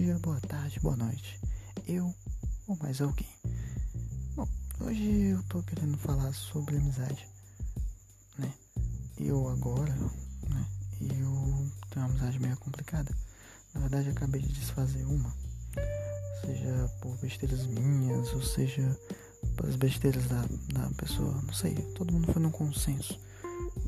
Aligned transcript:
dia, 0.00 0.18
boa 0.18 0.40
tarde, 0.40 0.80
boa 0.80 0.96
noite. 0.96 1.38
Eu 1.86 2.12
ou 2.66 2.76
mais 2.82 3.00
alguém. 3.00 3.28
Bom, 4.34 4.48
hoje 4.80 5.26
eu 5.26 5.40
tô 5.44 5.62
querendo 5.62 5.96
falar 5.96 6.34
sobre 6.34 6.78
amizade, 6.78 7.28
né? 8.36 8.52
Eu 9.20 9.48
agora, 9.48 9.94
né? 9.94 10.66
Eu 11.00 11.70
tenho 11.90 11.96
uma 11.96 12.06
amizade 12.06 12.40
meio 12.40 12.56
complicada. 12.56 13.16
Na 13.72 13.82
verdade, 13.82 14.08
acabei 14.08 14.42
de 14.42 14.52
desfazer 14.52 15.04
uma. 15.04 15.32
Seja 16.40 16.90
por 17.00 17.16
besteiras 17.18 17.64
minhas, 17.68 18.32
ou 18.32 18.42
seja 18.42 18.98
pelas 19.56 19.76
besteiras 19.76 20.26
da, 20.26 20.44
da 20.72 20.90
pessoa, 20.96 21.40
não 21.42 21.54
sei. 21.54 21.72
Todo 21.94 22.12
mundo 22.12 22.32
foi 22.32 22.42
num 22.42 22.50
consenso. 22.50 23.16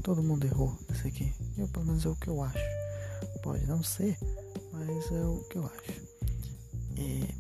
Todo 0.05 0.23
mundo 0.23 0.47
errou 0.47 0.79
nesse 0.89 1.09
aqui. 1.09 1.35
Eu, 1.59 1.67
pelo 1.67 1.87
menos, 1.87 2.07
é 2.07 2.09
o 2.09 2.15
que 2.15 2.29
eu 2.29 2.45
acho. 2.45 2.65
Pode 3.43 3.67
não 3.67 3.83
ser, 3.83 4.17
mas 4.77 5.11
é 5.11 5.25
o 5.25 5.43
que 5.45 5.57
eu 5.57 5.67
acho. 5.67 6.07
E 6.99 7.35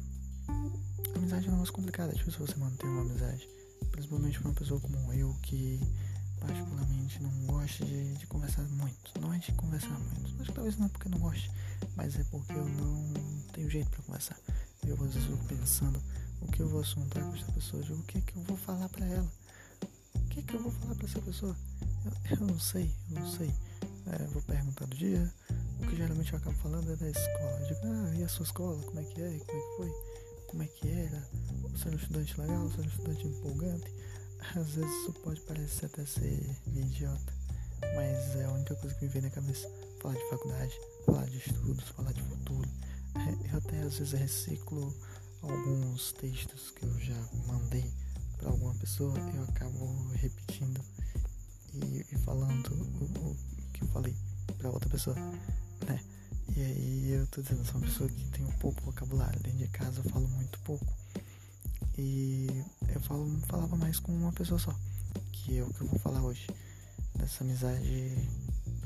amizade 1.15 1.47
é 1.47 1.49
um 1.51 1.53
negócio 1.53 1.75
complicado, 1.75 2.11
é 2.11 2.15
difícil 2.15 2.47
você 2.47 2.57
manter 2.57 2.87
uma 2.87 3.03
amizade. 3.03 3.47
Principalmente 3.91 4.39
pra 4.39 4.49
uma 4.49 4.55
pessoa 4.55 4.81
como 4.81 5.12
eu 5.12 5.35
que 5.43 5.81
particularmente 6.41 7.23
não 7.23 7.31
gosta 7.47 7.85
de, 7.85 8.15
de 8.15 8.27
conversar 8.27 8.62
muito. 8.62 9.21
Não 9.21 9.35
é 9.35 9.39
de 9.39 9.53
conversar 9.53 9.99
muito. 9.99 10.45
Que 10.45 10.53
talvez 10.53 10.77
não 10.79 10.87
é 10.87 10.89
porque 10.89 11.09
não 11.09 11.19
goste, 11.19 11.51
mas 11.95 12.17
é 12.19 12.25
porque 12.25 12.53
eu 12.53 12.69
não 12.69 13.12
tenho 13.53 13.69
jeito 13.69 13.91
para 13.91 14.03
conversar. 14.03 14.39
Eu 14.87 14.95
às 14.95 15.15
vezes 15.15 15.25
fico 15.25 15.45
pensando 15.45 16.01
o 16.41 16.47
que 16.53 16.61
eu 16.61 16.69
vou 16.69 16.81
assuntar 16.81 17.23
com 17.23 17.34
essa 17.34 17.53
pessoa, 17.53 17.83
o 17.83 18.03
que 18.05 18.19
é 18.19 18.21
que 18.21 18.37
eu 18.37 18.43
vou 18.43 18.57
falar 18.57 18.89
para 18.89 19.05
ela. 19.07 19.31
O 20.15 20.29
que 20.29 20.41
é 20.41 20.43
que 20.43 20.55
eu 20.55 20.62
vou 20.62 20.73
falar 20.73 20.95
para 20.95 21.07
essa 21.07 21.21
pessoa? 21.21 21.57
Eu, 22.05 22.39
eu, 22.39 22.47
não 22.47 22.59
sei, 22.59 22.95
eu 23.11 23.21
não 23.21 23.31
sei. 23.31 23.53
É, 24.07 24.25
vou 24.29 24.43
perguntar 24.43 24.87
do 24.87 24.97
dia, 24.97 25.33
o 25.80 25.87
que 25.87 25.97
geralmente 25.97 26.33
eu 26.33 26.39
acabo 26.39 26.57
falando 26.57 26.93
é 26.93 26.97
da 26.97 27.09
escola. 27.09 27.61
Eu 27.61 27.67
digo, 27.67 27.81
ah, 27.84 28.14
e 28.17 28.23
a 28.23 28.28
sua 28.28 28.45
escola? 28.45 28.83
Como 28.83 29.00
é 29.00 29.05
que 29.05 29.20
é? 29.20 29.39
Como 29.39 29.59
é 29.59 29.62
que 29.62 29.77
foi? 29.77 29.92
Como 30.47 30.62
é 30.62 30.67
que 30.67 30.89
era? 30.89 31.28
Você 31.73 31.89
é 31.89 31.92
um 31.92 31.97
estudante 31.97 32.41
legal? 32.41 32.69
Você 32.69 32.81
é 32.81 32.84
um 32.84 32.87
estudante 32.87 33.27
empolgante? 33.27 33.92
Às 34.55 34.70
vezes 34.70 34.91
isso 35.03 35.12
pode 35.25 35.41
parecer 35.42 35.87
até 35.87 36.06
ser 36.06 36.56
idiota, 36.67 37.33
mas 37.95 38.37
é 38.37 38.45
a 38.45 38.53
única 38.53 38.75
coisa 38.77 38.95
que 38.95 39.05
me 39.05 39.11
vem 39.11 39.23
na 39.23 39.31
cabeça. 39.31 39.69
Falar 40.00 40.15
de 40.15 40.31
faculdade, 40.31 40.81
falar 41.05 41.27
de 41.27 41.39
estudos, 41.39 41.89
falar 41.89 42.12
de 42.12 42.22
futuro. 42.22 42.69
Eu 43.50 43.59
até 43.59 43.81
às 43.81 43.98
vezes 43.98 44.12
reciclo 44.12 44.95
alguns 45.43 46.12
textos 46.12 46.70
que 46.70 46.84
eu 46.84 47.00
já 47.00 47.28
mandei 47.47 47.91
para 48.37 48.50
alguma 48.50 48.75
pessoa, 48.75 49.17
eu 49.34 49.43
acabo 49.45 50.09
repetindo 50.15 50.81
e, 51.75 52.19
falando 52.19 52.69
o, 52.72 53.31
o, 53.31 53.37
que 53.72 53.83
eu 53.83 53.89
falei 53.89 54.15
para 54.59 54.70
outra 54.70 54.89
pessoa? 54.91 55.17
E 56.57 56.62
aí 56.62 57.12
eu 57.12 57.27
tô 57.27 57.43
dizendo, 57.43 57.67
sou 57.67 57.77
uma 57.77 57.87
pessoa 57.87 58.09
que 58.09 58.25
tem 58.31 58.43
um 58.45 58.53
pouco 58.53 58.81
vocabulário. 58.83 59.39
Dentro 59.41 59.59
de 59.59 59.69
casa 59.69 60.01
eu 60.03 60.11
falo 60.11 60.27
muito 60.27 60.59
pouco. 60.61 60.87
E 61.99 62.47
eu 62.89 63.01
falo, 63.03 63.29
falava 63.47 63.77
mais 63.77 64.01
com 64.01 64.11
uma 64.12 64.33
pessoa 64.33 64.59
só. 64.59 64.75
Que 65.33 65.59
é 65.59 65.62
o 65.62 65.73
que 65.75 65.83
eu 65.83 65.87
vou 65.87 65.99
falar 65.99 66.23
hoje. 66.23 66.47
Dessa 67.15 67.45
amizade 67.45 68.11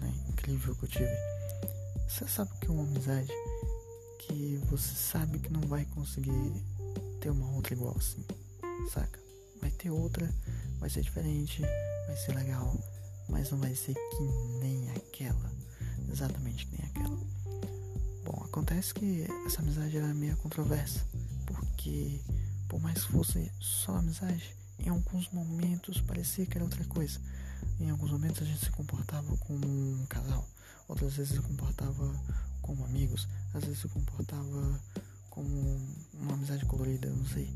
né, 0.00 0.12
incrível 0.28 0.74
que 0.74 0.84
eu 0.84 0.88
tive. 0.88 1.16
Você 2.08 2.26
sabe 2.26 2.50
o 2.50 2.58
que 2.58 2.66
é 2.66 2.70
uma 2.70 2.82
amizade? 2.82 3.32
Que 4.18 4.60
você 4.68 4.94
sabe 4.94 5.38
que 5.38 5.52
não 5.52 5.62
vai 5.62 5.84
conseguir 5.94 6.52
ter 7.20 7.30
uma 7.30 7.52
outra 7.52 7.72
igual 7.72 7.96
assim. 7.96 8.24
Saca? 8.92 9.20
Vai 9.60 9.70
ter 9.70 9.90
outra, 9.90 10.28
vai 10.80 10.90
ser 10.90 11.02
diferente, 11.02 11.62
vai 12.06 12.16
ser 12.16 12.34
legal, 12.34 12.74
mas 13.28 13.50
não 13.50 13.58
vai 13.58 13.74
ser 13.76 13.94
que 13.94 14.22
nem 14.60 14.90
aquela 14.90 15.50
exatamente 16.10 16.66
que 16.66 16.76
nem 16.76 16.90
aquela. 16.90 17.39
Bom, 18.30 18.44
acontece 18.44 18.94
que 18.94 19.26
essa 19.44 19.60
amizade 19.60 19.96
era 19.96 20.14
meio 20.14 20.36
controversa, 20.36 21.04
porque 21.44 22.20
por 22.68 22.80
mais 22.80 23.04
que 23.04 23.10
fosse 23.10 23.50
só 23.58 23.96
amizade, 23.96 24.54
em 24.78 24.88
alguns 24.88 25.28
momentos 25.32 26.00
parecia 26.02 26.46
que 26.46 26.56
era 26.56 26.64
outra 26.64 26.84
coisa. 26.84 27.18
Em 27.80 27.90
alguns 27.90 28.12
momentos 28.12 28.40
a 28.40 28.44
gente 28.44 28.64
se 28.64 28.70
comportava 28.70 29.36
como 29.38 29.66
um 29.66 30.06
casal, 30.08 30.48
outras 30.86 31.14
vezes 31.14 31.34
se 31.34 31.40
comportava 31.40 32.14
como 32.62 32.84
amigos, 32.84 33.26
às 33.52 33.64
vezes 33.64 33.80
se 33.80 33.88
comportava 33.88 34.80
como 35.28 35.76
uma 36.14 36.34
amizade 36.34 36.64
colorida, 36.66 37.10
não 37.10 37.26
sei, 37.26 37.52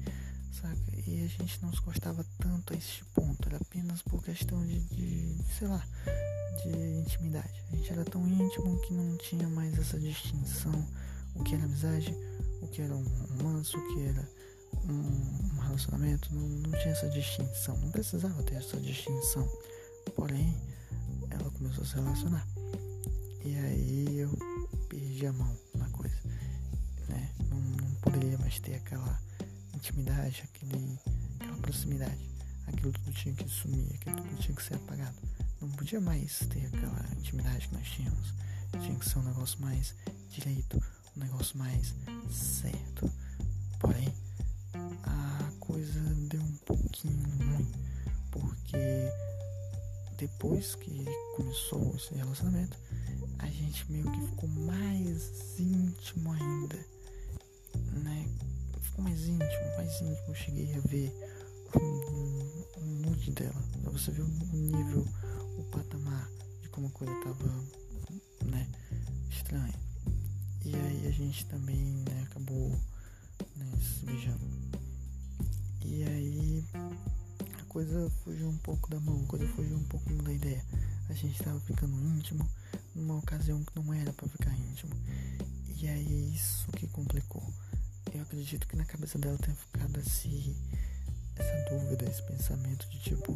saca? 0.54 0.78
E 1.06 1.24
a 1.24 1.26
gente 1.26 1.62
não 1.62 1.72
se 1.72 1.80
gostava 1.80 2.24
tanto 2.38 2.72
a 2.72 2.76
este 2.76 3.04
ponto, 3.06 3.48
era 3.48 3.58
apenas 3.58 4.02
por 4.02 4.22
questão 4.22 4.64
de, 4.64 4.80
de 4.80 5.36
sei 5.58 5.68
lá, 5.68 5.84
de 6.62 6.98
intimidade. 7.00 7.62
A 7.72 7.76
gente 7.76 7.92
era 7.92 8.04
tão 8.04 8.26
íntimo 8.26 8.78
que 8.80 8.94
não 8.94 9.16
tinha 9.18 9.48
mais 9.48 9.76
essa 9.78 9.98
distinção. 9.98 10.86
O 11.34 11.42
que 11.42 11.54
era 11.54 11.64
amizade, 11.64 12.14
o 12.62 12.68
que 12.68 12.80
era 12.80 12.94
um 12.94 13.04
romance, 13.36 13.76
o 13.76 13.94
que 13.94 14.02
era 14.02 14.28
um, 14.84 15.60
relacionamento. 15.60 16.32
Não, 16.32 16.48
não 16.48 16.70
tinha 16.70 16.92
essa 16.92 17.08
distinção. 17.10 17.76
Não 17.78 17.90
precisava 17.90 18.42
ter 18.44 18.54
essa 18.54 18.78
distinção. 18.78 19.48
Porém, 20.14 20.56
ela 21.30 21.50
começou 21.50 21.82
a 21.82 21.86
se 21.86 21.94
relacionar. 21.96 22.46
E 23.44 23.56
aí 23.56 24.18
eu 24.18 24.30
perdi 24.88 25.26
a 25.26 25.32
mão 25.32 25.56
na 25.74 25.88
coisa. 25.90 26.16
Né? 27.08 27.30
Não, 27.50 27.58
não 27.58 27.94
poderia 27.96 28.38
mais 28.38 28.58
ter 28.60 28.76
aquela 28.76 29.20
intimidade, 29.88 30.42
aquele, 30.44 30.98
aquela 31.40 31.56
proximidade. 31.58 32.30
Aquilo 32.66 32.92
tudo 32.92 33.12
tinha 33.12 33.34
que 33.34 33.48
sumir, 33.48 33.94
aquilo 33.94 34.16
tudo 34.16 34.36
tinha 34.38 34.56
que 34.56 34.62
ser 34.62 34.74
apagado 34.74 35.16
não 35.64 35.70
podia 35.70 36.00
mais 36.00 36.40
ter 36.50 36.66
aquela 36.66 37.08
intimidade 37.16 37.68
que 37.68 37.74
nós 37.74 37.88
tínhamos. 37.88 38.34
Tinha 38.72 38.98
que 38.98 39.08
ser 39.08 39.18
um 39.18 39.22
negócio 39.22 39.60
mais 39.60 39.94
direito, 40.30 40.82
um 41.16 41.20
negócio 41.20 41.56
mais 41.56 41.94
certo. 42.30 43.10
Porém, 43.80 44.12
a 45.04 45.50
coisa 45.60 46.00
deu 46.28 46.42
um 46.42 46.56
pouquinho 46.66 47.22
ruim, 47.38 47.72
porque 48.30 49.10
depois 50.18 50.74
que 50.74 51.04
começou 51.36 51.94
esse 51.96 52.14
relacionamento, 52.14 52.76
a 53.38 53.46
gente 53.46 53.90
meio 53.90 54.10
que 54.10 54.20
ficou 54.26 54.48
mais 54.48 55.58
íntimo 55.58 56.32
ainda, 56.32 56.78
mais 59.04 59.20
íntimo, 59.28 59.76
mais 59.76 60.00
íntimo. 60.00 60.28
Eu 60.28 60.34
cheguei 60.34 60.74
a 60.74 60.80
ver 60.88 61.12
um, 61.76 62.80
um 62.80 62.86
nude 63.02 63.30
dela, 63.32 63.62
pra 63.82 63.90
você 63.90 64.10
ver 64.10 64.22
o 64.22 64.28
nível 64.56 65.06
o 65.58 65.62
patamar 65.64 66.26
de 66.62 66.68
como 66.70 66.86
a 66.86 66.90
coisa 66.90 67.12
tava, 67.22 67.44
né, 68.46 68.66
estranha. 69.30 69.78
E 70.64 70.74
aí 70.74 71.06
a 71.06 71.10
gente 71.10 71.44
também, 71.46 71.76
né, 71.76 72.26
acabou 72.30 72.70
né, 73.56 73.70
se 73.78 74.06
beijando. 74.06 74.44
E 75.84 76.02
aí 76.04 76.64
a 77.60 77.64
coisa 77.66 78.10
fugiu 78.24 78.48
um 78.48 78.56
pouco 78.56 78.88
da 78.88 78.98
mão, 79.00 79.22
a 79.22 79.26
coisa 79.26 79.46
fugiu 79.48 79.76
um 79.76 79.84
pouco 79.84 80.10
da 80.22 80.32
ideia. 80.32 80.64
A 81.10 81.12
gente 81.12 81.42
tava 81.42 81.60
ficando 81.60 81.94
íntimo 82.16 82.48
numa 82.94 83.18
ocasião 83.18 83.62
que 83.62 83.78
não 83.78 83.92
era 83.92 84.14
para 84.14 84.28
ficar 84.28 84.58
íntimo. 84.58 84.94
E 85.76 85.86
aí 85.86 86.34
isso 86.34 86.72
que 86.72 86.86
complicou. 86.86 87.46
Eu 88.14 88.22
acredito 88.22 88.68
que 88.68 88.76
na 88.76 88.84
cabeça 88.84 89.18
dela 89.18 89.36
tenha 89.38 89.56
ficado 89.56 89.98
assim, 89.98 90.56
essa 91.34 91.70
dúvida, 91.70 92.08
esse 92.08 92.22
pensamento 92.22 92.88
de 92.88 93.00
tipo, 93.00 93.32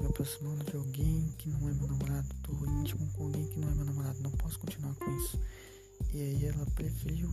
me 0.00 0.06
aproximando 0.06 0.64
de 0.64 0.76
alguém 0.76 1.34
que 1.36 1.50
não 1.50 1.68
é 1.68 1.74
meu 1.74 1.86
namorado, 1.86 2.26
tô 2.42 2.52
íntimo 2.80 3.06
com 3.12 3.24
alguém 3.24 3.46
que 3.48 3.60
não 3.60 3.68
é 3.68 3.74
meu 3.74 3.84
namorado, 3.84 4.18
não 4.22 4.30
posso 4.32 4.58
continuar 4.58 4.94
com 4.94 5.14
isso. 5.18 5.38
E 6.14 6.22
aí 6.22 6.46
ela 6.46 6.64
preferiu 6.74 7.28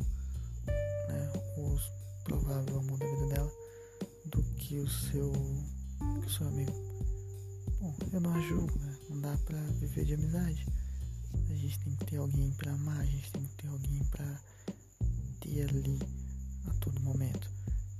né, 1.08 1.32
o 1.58 1.80
provável 2.26 2.80
amor 2.80 3.00
da 3.00 3.06
vida 3.06 3.28
dela 3.28 3.52
do 4.26 4.44
que 4.56 4.78
o 4.80 4.90
seu, 4.90 5.32
que 6.20 6.28
o 6.28 6.30
seu 6.30 6.48
amigo. 6.48 6.74
Bom, 7.80 7.96
eu 8.12 8.20
não 8.20 8.34
a 8.34 8.42
julgo, 8.42 8.78
né? 8.80 8.98
Não 9.10 9.22
dá 9.22 9.38
pra 9.46 9.62
viver 9.80 10.04
de 10.04 10.16
amizade. 10.16 10.68
A 11.50 11.54
gente 11.54 11.80
tem 11.80 11.96
que 11.96 12.06
ter 12.06 12.18
alguém 12.18 12.52
pra 12.52 12.74
amar, 12.74 13.00
a 13.00 13.06
gente 13.06 13.32
tem 13.32 13.46
que 13.46 13.56
ter 13.56 13.68
alguém 13.68 14.04
pra 14.06 14.42
ter 15.40 15.70
ali 15.70 16.00
todo 16.86 17.02
momento. 17.02 17.50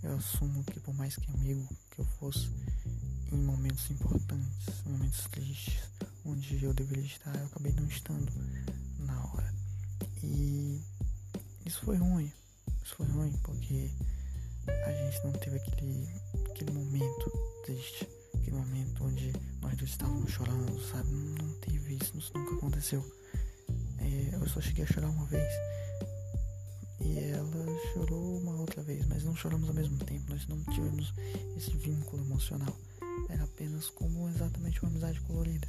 Eu 0.04 0.16
assumo 0.16 0.64
que 0.64 0.80
por 0.80 0.94
mais 0.94 1.16
que 1.16 1.32
amigo 1.32 1.68
que 1.90 2.00
eu 2.00 2.06
fosse, 2.20 2.48
em 3.32 3.38
momentos 3.38 3.90
importantes, 3.90 4.84
momentos 4.86 5.24
tristes, 5.32 5.80
onde 6.24 6.64
eu 6.64 6.74
deveria 6.74 7.06
estar, 7.06 7.36
eu 7.36 7.48
acabei 7.48 7.72
não 7.74 7.88
estando 7.88 8.32
na 9.00 9.26
hora. 9.26 9.54
E 10.24 10.80
isso 11.66 11.82
foi 11.84 11.98
ruim. 11.98 12.32
Isso 12.84 12.96
foi 12.96 13.08
ruim 13.08 13.34
porque 13.44 13.90
a 14.68 14.92
gente 14.92 15.26
não 15.26 15.32
teve 15.34 15.58
aquele, 15.58 16.08
aquele 16.52 16.72
momento 16.72 17.32
triste, 17.66 18.08
aquele 18.36 18.58
momento 18.58 19.04
onde 19.04 19.34
nós 19.62 19.76
dois 19.76 19.90
estávamos 19.90 20.32
chorando, 20.32 20.80
sabe? 20.92 21.10
Não, 21.10 21.54
teve 21.62 21.96
isso, 21.96 22.16
isso 22.18 22.32
nunca 22.38 22.56
aconteceu. 22.56 23.04
É, 23.98 24.36
eu 24.36 24.48
só 24.48 24.62
cheguei 24.62 24.84
a 24.84 24.88
chorar 24.88 25.10
uma 25.10 25.26
vez. 25.26 25.52
E 27.06 27.20
ela 27.20 27.80
chorou 27.94 28.40
uma 28.40 28.56
outra 28.56 28.82
vez, 28.82 29.06
mas 29.08 29.24
não 29.24 29.36
choramos 29.36 29.70
ao 29.70 29.76
mesmo 29.76 29.98
tempo, 30.00 30.32
nós 30.32 30.48
não 30.48 30.62
tivemos 30.74 31.14
esse 31.56 31.72
vínculo 31.78 32.24
emocional 32.24 32.76
era 33.30 33.44
apenas 33.44 33.90
como 33.90 34.30
exatamente 34.30 34.82
uma 34.82 34.90
amizade 34.90 35.20
colorida, 35.22 35.68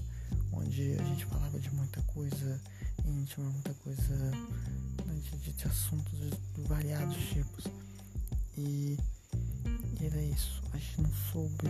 onde 0.52 0.94
a 0.98 1.04
gente 1.04 1.24
falava 1.26 1.58
de 1.58 1.70
muita 1.74 2.02
coisa 2.02 2.60
íntima, 3.04 3.48
muita 3.50 3.74
coisa 3.74 4.30
né, 5.06 5.20
de, 5.22 5.52
de, 5.52 5.68
assuntos 5.68 6.18
de 6.18 6.62
variados 6.62 7.16
tipos. 7.28 7.64
E, 8.56 8.98
e 10.00 10.04
era 10.04 10.22
isso. 10.22 10.62
A 10.72 10.78
gente 10.78 11.02
não 11.02 11.12
soube 11.32 11.68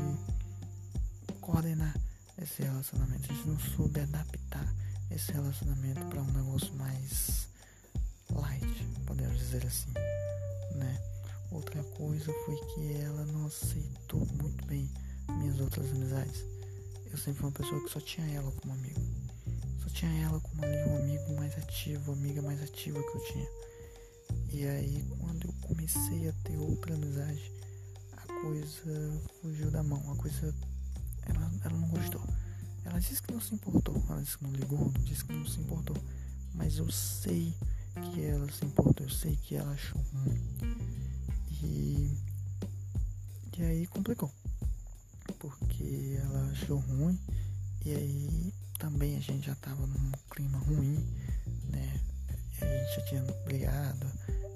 coordenar 1.40 1.94
esse 2.38 2.62
relacionamento, 2.62 3.30
a 3.30 3.34
gente 3.34 3.48
não 3.48 3.58
soube 3.58 4.00
adaptar 4.00 4.74
esse 5.10 5.32
relacionamento 5.32 6.04
para 6.06 6.20
um 6.20 6.32
negócio 6.32 6.74
mais 6.74 7.48
podemos 9.16 9.38
dizer 9.38 9.66
assim, 9.66 9.90
né? 10.74 11.00
Outra 11.50 11.82
coisa 11.82 12.30
foi 12.44 12.56
que 12.74 12.92
ela 13.00 13.24
não 13.26 13.46
aceitou 13.46 14.26
muito 14.26 14.66
bem 14.66 14.90
minhas 15.38 15.58
outras 15.58 15.90
amizades. 15.90 16.44
Eu 17.10 17.16
sempre 17.16 17.40
fui 17.40 17.46
uma 17.46 17.52
pessoa 17.52 17.82
que 17.82 17.90
só 17.90 18.00
tinha 18.00 18.26
ela 18.34 18.50
como 18.52 18.74
amigo. 18.74 19.00
Só 19.82 19.88
tinha 19.88 20.12
ela 20.22 20.38
como 20.38 20.62
ali 20.62 20.76
um 20.90 20.96
amigo 20.98 21.34
mais 21.34 21.56
ativo, 21.56 22.12
amiga 22.12 22.42
mais 22.42 22.62
ativa 22.62 23.00
que 23.00 23.16
eu 23.16 23.24
tinha. 23.24 23.48
E 24.52 24.66
aí 24.66 25.04
quando 25.18 25.48
eu 25.48 25.54
comecei 25.62 26.28
a 26.28 26.32
ter 26.44 26.58
outra 26.58 26.94
amizade, 26.94 27.50
a 28.12 28.26
coisa 28.42 29.22
fugiu 29.40 29.70
da 29.70 29.82
mão, 29.82 30.12
a 30.12 30.16
coisa 30.16 30.54
ela, 31.26 31.50
ela 31.64 31.78
não 31.78 31.88
gostou. 31.88 32.22
Ela 32.84 33.00
disse 33.00 33.22
que 33.22 33.32
não 33.32 33.40
se 33.40 33.54
importou, 33.54 33.96
ela 34.10 34.20
disse 34.20 34.36
que 34.36 34.44
não 34.44 34.52
ligou, 34.52 34.92
disse 35.04 35.24
que 35.24 35.32
não 35.32 35.46
se 35.46 35.58
importou. 35.58 35.96
Mas 36.54 36.76
eu 36.76 36.90
sei 36.90 37.54
que 38.00 38.24
ela 38.24 38.50
se 38.50 38.64
importou, 38.64 39.06
eu 39.06 39.10
sei 39.10 39.36
que 39.36 39.56
ela 39.56 39.72
achou 39.72 40.00
ruim. 40.12 40.40
E, 41.62 42.16
e 43.58 43.62
aí 43.62 43.86
complicou. 43.86 44.30
Porque 45.38 46.18
ela 46.22 46.50
achou 46.50 46.78
ruim 46.78 47.18
e 47.84 47.94
aí 47.94 48.54
também 48.78 49.16
a 49.16 49.20
gente 49.20 49.46
já 49.46 49.54
tava 49.54 49.86
num 49.86 50.12
clima 50.30 50.58
ruim, 50.58 51.06
né? 51.70 52.00
A 52.60 52.66
gente 52.66 52.96
já 52.96 53.02
tinha 53.06 53.22
brigado, 53.44 54.06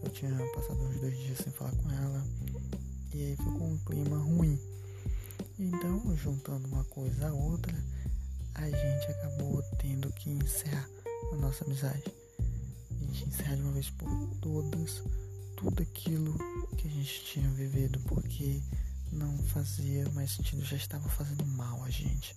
eu 0.02 0.10
tinha 0.10 0.31
passado 0.54 0.81
uns 0.82 1.00
dois 1.00 1.16
dias 1.19 1.38
sem 1.38 1.52
falar 1.52 1.72
com 1.76 1.90
ela. 1.90 2.26
E 3.14 3.22
aí 3.22 3.37
ficou 3.37 3.69
um 3.69 3.78
clima 3.78 4.19
ruim. 4.19 4.58
Então, 5.58 6.16
juntando 6.16 6.66
uma 6.69 6.84
coisa 6.84 7.28
a 7.28 7.32
outra, 7.32 7.76
a 8.54 8.64
gente 8.64 9.06
acabou 9.10 9.62
tendo 9.78 10.12
que 10.12 10.31
encerrar 10.31 10.88
a 11.32 11.37
nossa 11.37 11.64
amizade. 11.64 12.02
Encerrar 13.40 13.56
de 13.56 13.62
uma 13.62 13.72
vez 13.72 13.88
por 13.90 14.26
todas 14.42 15.02
tudo 15.56 15.82
aquilo 15.82 16.37
que 16.76 16.87
a 16.87 16.90
gente 16.90 17.25
tinha 17.25 17.48
vivido, 17.50 17.98
porque 18.00 18.60
não 19.12 19.37
fazia 19.44 20.06
mais 20.10 20.32
sentido, 20.32 20.62
já 20.62 20.76
estava 20.76 21.08
fazendo 21.08 21.46
mal 21.46 21.82
a 21.84 21.90
gente. 21.90 22.37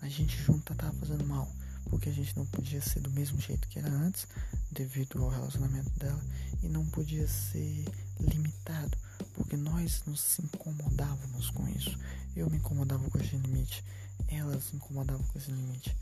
A 0.00 0.08
gente 0.08 0.36
junto 0.36 0.72
estava 0.72 0.92
fazendo 0.92 1.26
mal, 1.26 1.50
porque 1.90 2.08
a 2.08 2.12
gente 2.12 2.36
não 2.36 2.46
podia 2.46 2.80
ser 2.80 3.00
do 3.00 3.10
mesmo 3.10 3.40
jeito 3.40 3.66
que 3.68 3.80
era 3.80 3.88
antes, 3.88 4.28
devido 4.70 5.22
ao 5.22 5.28
relacionamento 5.28 5.90
dela, 5.98 6.22
e 6.62 6.68
não 6.68 6.86
podia 6.86 7.26
ser 7.26 7.84
limitado, 8.20 8.96
porque 9.34 9.56
nós 9.56 10.02
nos 10.06 10.38
incomodávamos 10.38 11.50
com 11.50 11.68
isso. 11.68 11.98
Eu 12.36 12.48
me 12.48 12.58
incomodava 12.58 13.10
com 13.10 13.18
esse 13.18 13.36
limite, 13.36 13.84
ela 14.28 14.60
se 14.60 14.76
incomodava 14.76 15.22
com 15.24 15.38
esse 15.38 15.50
limite. 15.50 15.96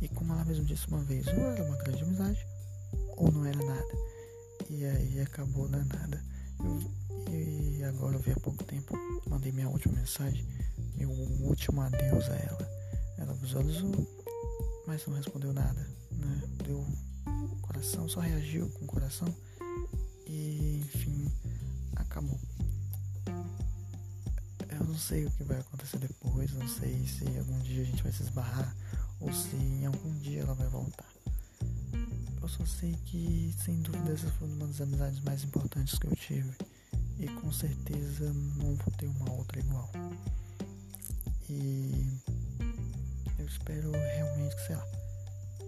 E 0.00 0.08
como 0.08 0.32
ela 0.32 0.44
mesmo 0.44 0.64
disse 0.64 0.88
uma 0.88 1.02
vez, 1.02 1.28
era 1.28 1.64
uma 1.64 1.76
grande 1.76 2.02
amizade, 2.02 2.53
ou 3.16 3.30
não 3.30 3.44
era 3.44 3.64
nada. 3.64 3.98
E 4.70 4.84
aí 4.84 5.20
acabou 5.20 5.68
na 5.68 5.84
nada. 5.84 6.22
E 7.30 7.82
agora 7.84 8.16
eu 8.16 8.20
vi 8.20 8.32
há 8.32 8.40
pouco 8.40 8.62
tempo, 8.64 8.96
mandei 9.28 9.52
minha 9.52 9.68
última 9.68 9.94
mensagem, 9.96 10.46
meu 10.96 11.10
último 11.10 11.80
adeus 11.80 12.28
a 12.28 12.36
ela. 12.36 12.70
Ela 13.18 13.34
visualizou, 13.34 13.92
mas 14.86 15.06
não 15.06 15.16
respondeu 15.16 15.52
nada. 15.52 15.88
Né? 16.12 16.42
Deu 16.64 16.84
coração, 17.62 18.08
só 18.08 18.20
reagiu 18.20 18.68
com 18.70 18.84
o 18.84 18.88
coração. 18.88 19.34
E 20.26 20.78
enfim, 20.78 21.30
acabou. 21.96 22.38
Eu 24.70 24.84
não 24.84 24.96
sei 24.96 25.26
o 25.26 25.30
que 25.30 25.44
vai 25.44 25.60
acontecer 25.60 25.98
depois, 25.98 26.52
não 26.52 26.68
sei 26.68 27.06
se 27.06 27.24
algum 27.38 27.58
dia 27.60 27.82
a 27.82 27.86
gente 27.86 28.02
vai 28.02 28.12
se 28.12 28.22
esbarrar 28.22 28.74
ou 29.20 29.32
se 29.32 29.54
em 29.56 29.86
algum 29.86 30.12
dia 30.18 30.40
ela 30.40 30.54
vai 30.54 30.68
voltar. 30.68 31.13
Eu 32.44 32.48
só 32.48 32.66
sei 32.66 32.94
que, 33.06 33.54
sem 33.64 33.80
dúvida, 33.80 34.12
essa 34.12 34.30
foi 34.32 34.46
uma 34.46 34.66
das 34.66 34.78
amizades 34.78 35.18
mais 35.20 35.42
importantes 35.42 35.98
que 35.98 36.06
eu 36.06 36.14
tive. 36.14 36.54
E 37.18 37.26
com 37.26 37.50
certeza 37.50 38.30
não 38.34 38.76
vou 38.76 38.92
ter 38.98 39.06
uma 39.06 39.32
outra 39.32 39.58
igual. 39.58 39.90
E 41.48 42.06
eu 43.38 43.46
espero 43.46 43.90
realmente 43.92 44.54
que, 44.56 44.66
sei 44.66 44.76
lá, 44.76 44.86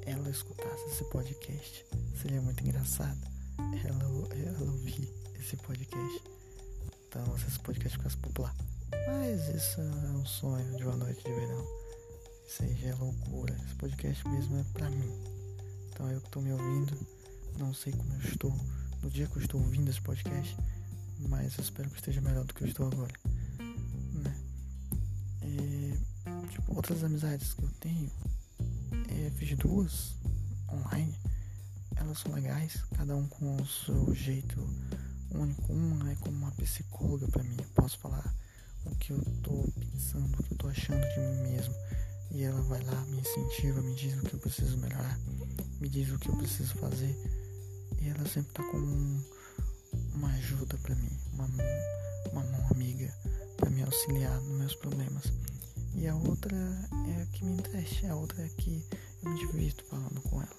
ela 0.04 0.28
escutasse 0.28 0.84
esse 0.88 1.02
podcast. 1.04 1.86
Seria 2.20 2.42
muito 2.42 2.62
engraçado 2.62 3.26
ela, 3.82 4.34
ela 4.34 4.70
ouvir 4.70 5.10
esse 5.40 5.56
podcast. 5.56 6.22
Então, 7.08 7.38
se 7.38 7.46
esse 7.46 7.58
podcast 7.60 7.96
ficasse 7.96 8.18
popular. 8.18 8.54
Mas 9.06 9.48
isso 9.48 9.80
é 9.80 10.10
um 10.10 10.26
sonho 10.26 10.76
de 10.76 10.84
uma 10.84 10.96
noite 10.96 11.24
de 11.24 11.32
verão. 11.32 11.66
Já 12.58 12.88
é 12.88 12.94
loucura. 12.96 13.56
Esse 13.64 13.74
podcast 13.76 14.28
mesmo 14.28 14.58
é 14.58 14.64
pra 14.74 14.90
mim. 14.90 15.35
Então 15.96 16.10
eu 16.10 16.20
que 16.20 16.28
tô 16.28 16.42
me 16.42 16.52
ouvindo, 16.52 16.94
não 17.58 17.72
sei 17.72 17.90
como 17.90 18.12
eu 18.12 18.20
estou 18.20 18.54
no 19.02 19.08
dia 19.08 19.26
que 19.26 19.38
eu 19.38 19.40
estou 19.40 19.58
ouvindo 19.58 19.88
esse 19.88 20.02
podcast, 20.02 20.54
mas 21.20 21.56
eu 21.56 21.64
espero 21.64 21.88
que 21.88 21.96
esteja 21.96 22.20
melhor 22.20 22.44
do 22.44 22.52
que 22.52 22.64
eu 22.64 22.68
estou 22.68 22.86
agora. 22.88 23.14
Né? 24.12 24.36
E, 25.42 25.94
tipo, 26.50 26.76
outras 26.76 27.02
amizades 27.02 27.54
que 27.54 27.62
eu 27.62 27.70
tenho, 27.80 28.10
é, 29.08 29.30
fiz 29.36 29.56
duas 29.56 30.16
online, 30.70 31.18
elas 31.96 32.18
são 32.18 32.34
legais, 32.34 32.76
cada 32.94 33.16
um 33.16 33.26
com 33.28 33.56
o 33.56 33.66
seu 33.66 34.14
jeito 34.14 34.60
único. 35.30 35.72
Uma 35.72 36.12
é 36.12 36.16
como 36.16 36.36
uma 36.36 36.52
psicóloga 36.52 37.26
para 37.28 37.42
mim, 37.42 37.56
eu 37.58 37.70
posso 37.74 37.98
falar 38.00 38.34
o 38.84 38.94
que 38.96 39.14
eu 39.14 39.24
tô 39.42 39.64
pensando, 39.80 40.38
o 40.38 40.42
que 40.42 40.52
eu 40.52 40.58
tô 40.58 40.68
achando 40.68 41.00
de 41.00 41.20
mim 41.20 41.54
mesmo. 41.54 41.74
E 42.32 42.42
ela 42.42 42.60
vai 42.64 42.84
lá, 42.84 43.00
me 43.06 43.18
incentiva, 43.18 43.80
me 43.80 43.94
diz 43.94 44.14
o 44.18 44.22
que 44.24 44.34
eu 44.34 44.40
preciso 44.40 44.76
melhorar 44.76 45.18
me 45.86 45.90
diz 45.90 46.10
o 46.10 46.18
que 46.18 46.28
eu 46.28 46.36
preciso 46.36 46.74
fazer. 46.78 47.16
E 48.02 48.08
ela 48.08 48.26
sempre 48.26 48.52
tá 48.52 48.62
com 48.72 48.76
um, 48.76 49.24
uma 50.14 50.28
ajuda 50.32 50.76
para 50.78 50.96
mim, 50.96 51.12
uma, 51.32 51.46
uma 52.32 52.42
mão 52.42 52.68
amiga 52.72 53.14
para 53.56 53.70
me 53.70 53.84
auxiliar 53.84 54.40
nos 54.40 54.58
meus 54.58 54.74
problemas. 54.74 55.32
E 55.94 56.08
a 56.08 56.14
outra 56.16 56.56
é 56.56 57.22
a 57.22 57.26
que 57.26 57.44
me 57.44 57.52
entrete, 57.52 58.04
a 58.06 58.16
outra 58.16 58.44
é 58.44 58.48
que 58.48 58.84
eu 59.22 59.30
me 59.30 59.38
divirto 59.38 59.84
falando 59.84 60.20
com 60.22 60.42
ela. 60.42 60.56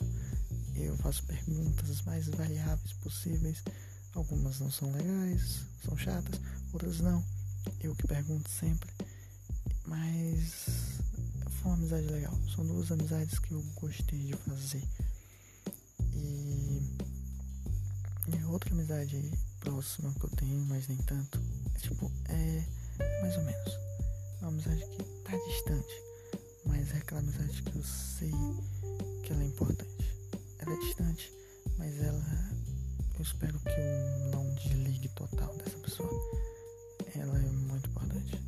Eu 0.76 0.96
faço 0.98 1.26
perguntas 1.26 2.02
mais 2.04 2.28
variáveis 2.30 2.94
possíveis. 2.94 3.62
Algumas 4.16 4.62
não 4.62 4.72
são 4.72 4.90
legais, 4.94 5.60
são 5.84 5.98
chatas, 5.98 6.40
outras 6.72 7.02
não. 7.02 7.22
Eu 7.82 7.94
que 7.98 8.08
pergunto 8.08 8.50
sempre. 8.50 8.90
Mas 9.86 11.00
foi 11.50 11.72
uma 11.72 11.74
amizade 11.74 12.08
legal. 12.08 12.34
São 12.56 12.66
duas 12.66 12.90
amizades 12.94 13.38
que 13.40 13.52
eu 13.52 13.62
gostei 13.76 14.20
de 14.20 14.34
fazer. 14.34 14.88
E, 16.18 16.82
e 18.28 18.44
outra 18.46 18.74
amizade 18.74 19.32
próxima 19.60 20.14
que 20.14 20.26
eu 20.26 20.30
tenho, 20.32 20.66
mas 20.66 20.88
nem 20.88 20.98
tanto, 21.00 21.40
é 21.76 21.80
tipo, 21.80 22.12
é 22.30 22.64
mais 23.22 23.38
ou 23.38 23.44
menos. 23.44 23.74
É 23.74 24.42
uma 24.42 24.50
amizade 24.50 24.84
que 24.86 25.04
tá 25.24 25.38
distante, 25.48 26.04
mas 26.66 26.92
é 26.94 26.98
aquela 26.98 27.22
amizade 27.22 27.62
que 27.64 27.76
eu 27.76 27.84
sei 27.84 28.32
que 29.24 29.34
ela 29.34 29.44
é 29.44 29.46
importante. 29.46 30.16
Ela 30.60 30.74
é 30.74 30.80
distante, 30.80 31.32
mas 31.78 32.02
ela. 32.02 32.26
Eu 33.16 33.24
espero 33.24 33.60
que 33.60 33.70
eu 33.70 34.32
não 34.32 34.54
desligue 34.56 35.10
total 35.10 35.56
dessa 35.58 35.78
pessoa. 35.80 36.10
Ela 37.16 37.38
é 37.38 37.50
muito 37.50 37.90
importante. 37.90 38.42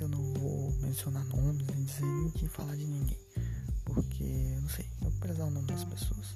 Eu 0.00 0.08
não 0.08 0.34
vou 0.34 0.72
mencionar 0.80 1.24
nomes, 1.26 1.66
nem 1.66 1.84
dizer 1.84 2.04
nem 2.04 2.48
falar 2.48 2.76
de 2.76 2.84
ninguém. 2.84 3.18
Porque, 3.84 4.24
não 4.60 4.68
sei, 4.68 4.86
eu 5.00 5.10
vou 5.10 5.20
prezar 5.20 5.46
o 5.46 5.50
nome 5.50 5.66
das 5.66 5.84
pessoas. 5.84 6.34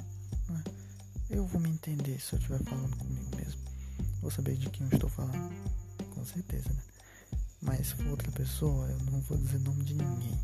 Eu 1.31 1.47
vou 1.47 1.61
me 1.61 1.71
entender 1.71 2.21
se 2.21 2.33
eu 2.33 2.39
estiver 2.41 2.59
falando 2.65 2.97
comigo 2.97 3.37
mesmo. 3.37 3.61
Vou 4.21 4.33
saber 4.33 4.57
de 4.57 4.69
quem 4.69 4.85
eu 4.89 4.95
estou 4.95 5.09
falando. 5.09 5.55
Com 6.13 6.25
certeza, 6.25 6.73
né? 6.73 6.83
Mas 7.63 7.87
se 7.87 7.95
for 7.95 8.09
outra 8.09 8.33
pessoa, 8.33 8.89
eu 8.89 8.99
não 9.05 9.21
vou 9.21 9.39
dizer 9.39 9.61
nome 9.61 9.85
de 9.85 9.95
ninguém. 9.95 10.37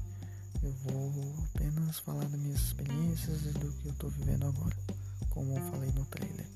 Eu 0.62 0.72
vou 0.84 1.34
apenas 1.54 1.98
falar 1.98 2.24
das 2.26 2.40
minhas 2.40 2.60
experiências 2.60 3.46
e 3.46 3.50
do 3.58 3.72
que 3.72 3.86
eu 3.86 3.92
estou 3.92 4.10
vivendo 4.10 4.46
agora. 4.46 4.76
Como 5.30 5.58
eu 5.58 5.70
falei 5.72 5.90
no 5.90 6.04
trailer. 6.04 6.46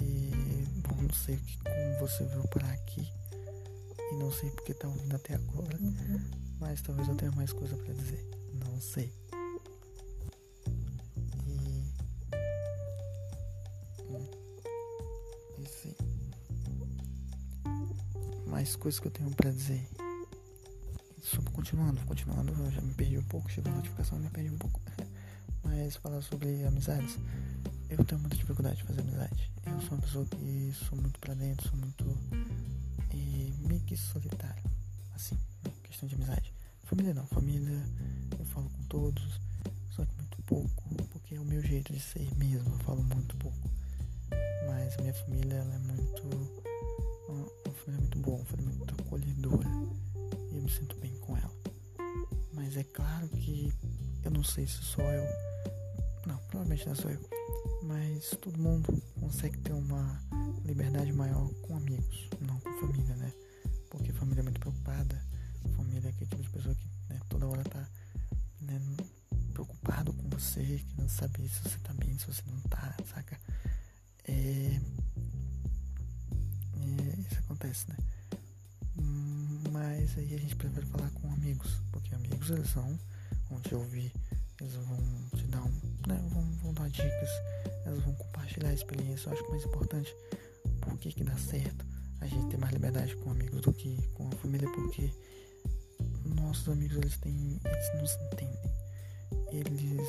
E 0.00 0.30
bom, 0.78 1.02
não 1.02 1.12
sei 1.12 1.38
como 1.64 2.00
você 2.00 2.24
veio 2.24 2.48
parar 2.48 2.72
aqui. 2.72 3.06
E 4.10 4.14
não 4.14 4.32
sei 4.32 4.50
porque 4.52 4.72
tá 4.72 4.88
ouvindo 4.88 5.16
até 5.16 5.34
agora. 5.34 5.78
Mas 6.58 6.80
talvez 6.80 7.06
eu 7.08 7.14
tenha 7.14 7.32
mais 7.32 7.52
coisa 7.52 7.76
para 7.76 7.92
dizer. 7.92 8.26
Não 8.54 8.80
sei. 8.80 9.12
Mais 18.66 18.74
coisas 18.74 18.98
que 18.98 19.06
eu 19.06 19.12
tenho 19.12 19.30
para 19.30 19.48
dizer 19.52 19.80
sobre 21.22 21.52
continuando, 21.52 22.00
continuando, 22.04 22.52
eu 22.52 22.70
já 22.72 22.80
me 22.80 22.92
perdi 22.94 23.16
um 23.16 23.22
pouco, 23.22 23.48
chegou 23.48 23.70
a 23.72 23.76
notificação, 23.76 24.18
me 24.18 24.28
perdi 24.28 24.50
um 24.50 24.58
pouco. 24.58 24.80
Mas 25.62 25.94
falar 25.94 26.20
sobre 26.20 26.64
amizades, 26.64 27.16
eu 27.88 28.04
tenho 28.04 28.20
muita 28.20 28.36
dificuldade 28.36 28.78
de 28.78 28.82
fazer 28.82 29.02
amizade. 29.02 29.52
Eu 29.64 29.80
sou 29.82 29.92
uma 29.92 30.02
pessoa 30.02 30.26
que 30.26 30.72
sou 30.88 30.98
muito 31.00 31.20
pra 31.20 31.34
dentro, 31.34 31.68
sou 31.68 31.78
muito 31.78 32.04
e 33.14 33.54
meio 33.68 33.80
que 33.82 33.96
solitário, 33.96 34.64
assim, 35.14 35.38
questão 35.84 36.08
de 36.08 36.16
amizade. 36.16 36.52
Família 36.82 37.14
não, 37.14 37.26
família 37.26 37.80
eu 38.36 38.44
falo 38.46 38.68
com 38.68 38.82
todos, 38.84 39.40
só 39.92 40.04
que 40.04 40.14
muito 40.16 40.42
pouco, 40.42 40.82
porque 41.12 41.36
é 41.36 41.40
o 41.40 41.44
meu 41.44 41.62
jeito 41.62 41.92
de 41.92 42.00
ser 42.00 42.28
mesmo, 42.34 42.68
eu 42.68 42.78
falo 42.80 43.02
muito 43.04 43.36
pouco. 43.36 43.70
Mas 44.66 44.98
a 44.98 45.02
minha 45.02 45.14
família 45.14 45.54
ela 45.54 45.74
é 45.74 45.78
muito. 45.78 46.65
É 52.76 52.84
claro 52.84 53.26
que 53.30 53.72
eu 54.22 54.30
não 54.30 54.44
sei 54.44 54.66
se 54.66 54.82
sou 54.82 55.02
eu. 55.02 55.24
Não, 56.26 56.36
provavelmente 56.48 56.86
não 56.86 56.94
sou 56.94 57.10
eu. 57.10 57.30
Mas 57.84 58.28
todo 58.38 58.58
mundo 58.58 59.02
consegue 59.18 59.56
ter 59.60 59.72
uma 59.72 60.22
liberdade 60.62 61.10
maior 61.10 61.48
com 61.62 61.74
amigos, 61.74 62.28
não 62.38 62.60
com 62.60 62.70
família, 62.80 63.16
né? 63.16 63.32
Porque 63.88 64.12
família 64.12 64.40
é 64.40 64.42
muito 64.42 64.60
preocupada. 64.60 65.24
Família 65.74 66.08
é 66.08 66.10
aquele 66.10 66.28
tipo 66.28 66.42
de 66.42 66.50
pessoa 66.50 66.74
que 66.74 66.86
né, 67.08 67.18
toda 67.30 67.46
hora 67.46 67.64
tá 67.64 67.88
né, 68.60 68.78
preocupado 69.54 70.12
com 70.12 70.28
você, 70.28 70.84
querendo 70.90 71.08
saber 71.08 71.48
se 71.48 71.62
você 71.62 71.78
tá 71.78 71.94
bem, 71.94 72.18
se 72.18 72.26
você 72.26 72.42
não 72.46 72.60
tá, 72.68 72.94
saca? 73.06 73.40
É, 74.28 74.32
é, 76.74 77.20
isso 77.20 77.38
acontece, 77.38 77.88
né? 77.88 77.96
Mas 79.72 80.18
aí 80.18 80.34
a 80.34 80.38
gente 80.38 80.56
prefere 80.56 80.84
falar 80.86 81.10
amigos, 81.56 81.82
porque 81.90 82.14
amigos 82.14 82.50
eles 82.50 82.70
vão, 82.70 82.98
vão 83.48 83.60
te 83.60 83.74
ouvir, 83.74 84.12
eles 84.60 84.74
vão 84.74 84.98
te 85.36 85.46
dar 85.46 85.62
um, 85.62 85.72
né, 86.06 86.22
vão, 86.30 86.42
vão 86.62 86.74
dar 86.74 86.88
dicas, 86.90 87.30
elas 87.84 88.02
vão 88.02 88.14
compartilhar 88.14 88.68
a 88.68 88.74
experiência. 88.74 89.28
Eu 89.28 89.32
acho 89.32 89.44
que 89.44 89.50
mais 89.50 89.64
importante, 89.64 90.14
por 90.80 90.98
que 90.98 91.12
que 91.12 91.24
dá 91.24 91.36
certo 91.36 91.84
a 92.20 92.26
gente 92.26 92.48
ter 92.50 92.58
mais 92.58 92.72
liberdade 92.72 93.16
com 93.16 93.30
amigos 93.30 93.60
do 93.62 93.72
que 93.72 93.96
com 94.14 94.28
a 94.28 94.32
família, 94.32 94.70
porque 94.72 95.10
nossos 96.24 96.68
amigos 96.68 96.96
eles 96.96 97.16
têm, 97.18 97.60
eles 97.64 98.00
nos 98.00 98.12
entendem, 98.32 98.72
eles 99.52 100.08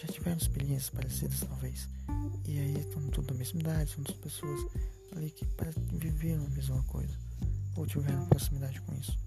já 0.00 0.08
tiveram 0.08 0.36
experiências 0.36 0.90
parecidas 0.90 1.40
talvez, 1.40 1.88
e 2.44 2.58
aí 2.58 2.78
estão 2.78 3.02
tudo 3.08 3.28
da 3.28 3.34
mesma 3.34 3.60
idade, 3.60 3.90
são 3.90 4.02
duas 4.02 4.18
pessoas 4.18 4.60
ali 5.16 5.30
que 5.30 5.46
viveram 5.92 6.44
a 6.44 6.50
mesma 6.50 6.82
coisa, 6.84 7.14
ou 7.76 7.86
tiveram 7.86 8.26
proximidade 8.26 8.80
com 8.82 8.94
isso. 8.94 9.25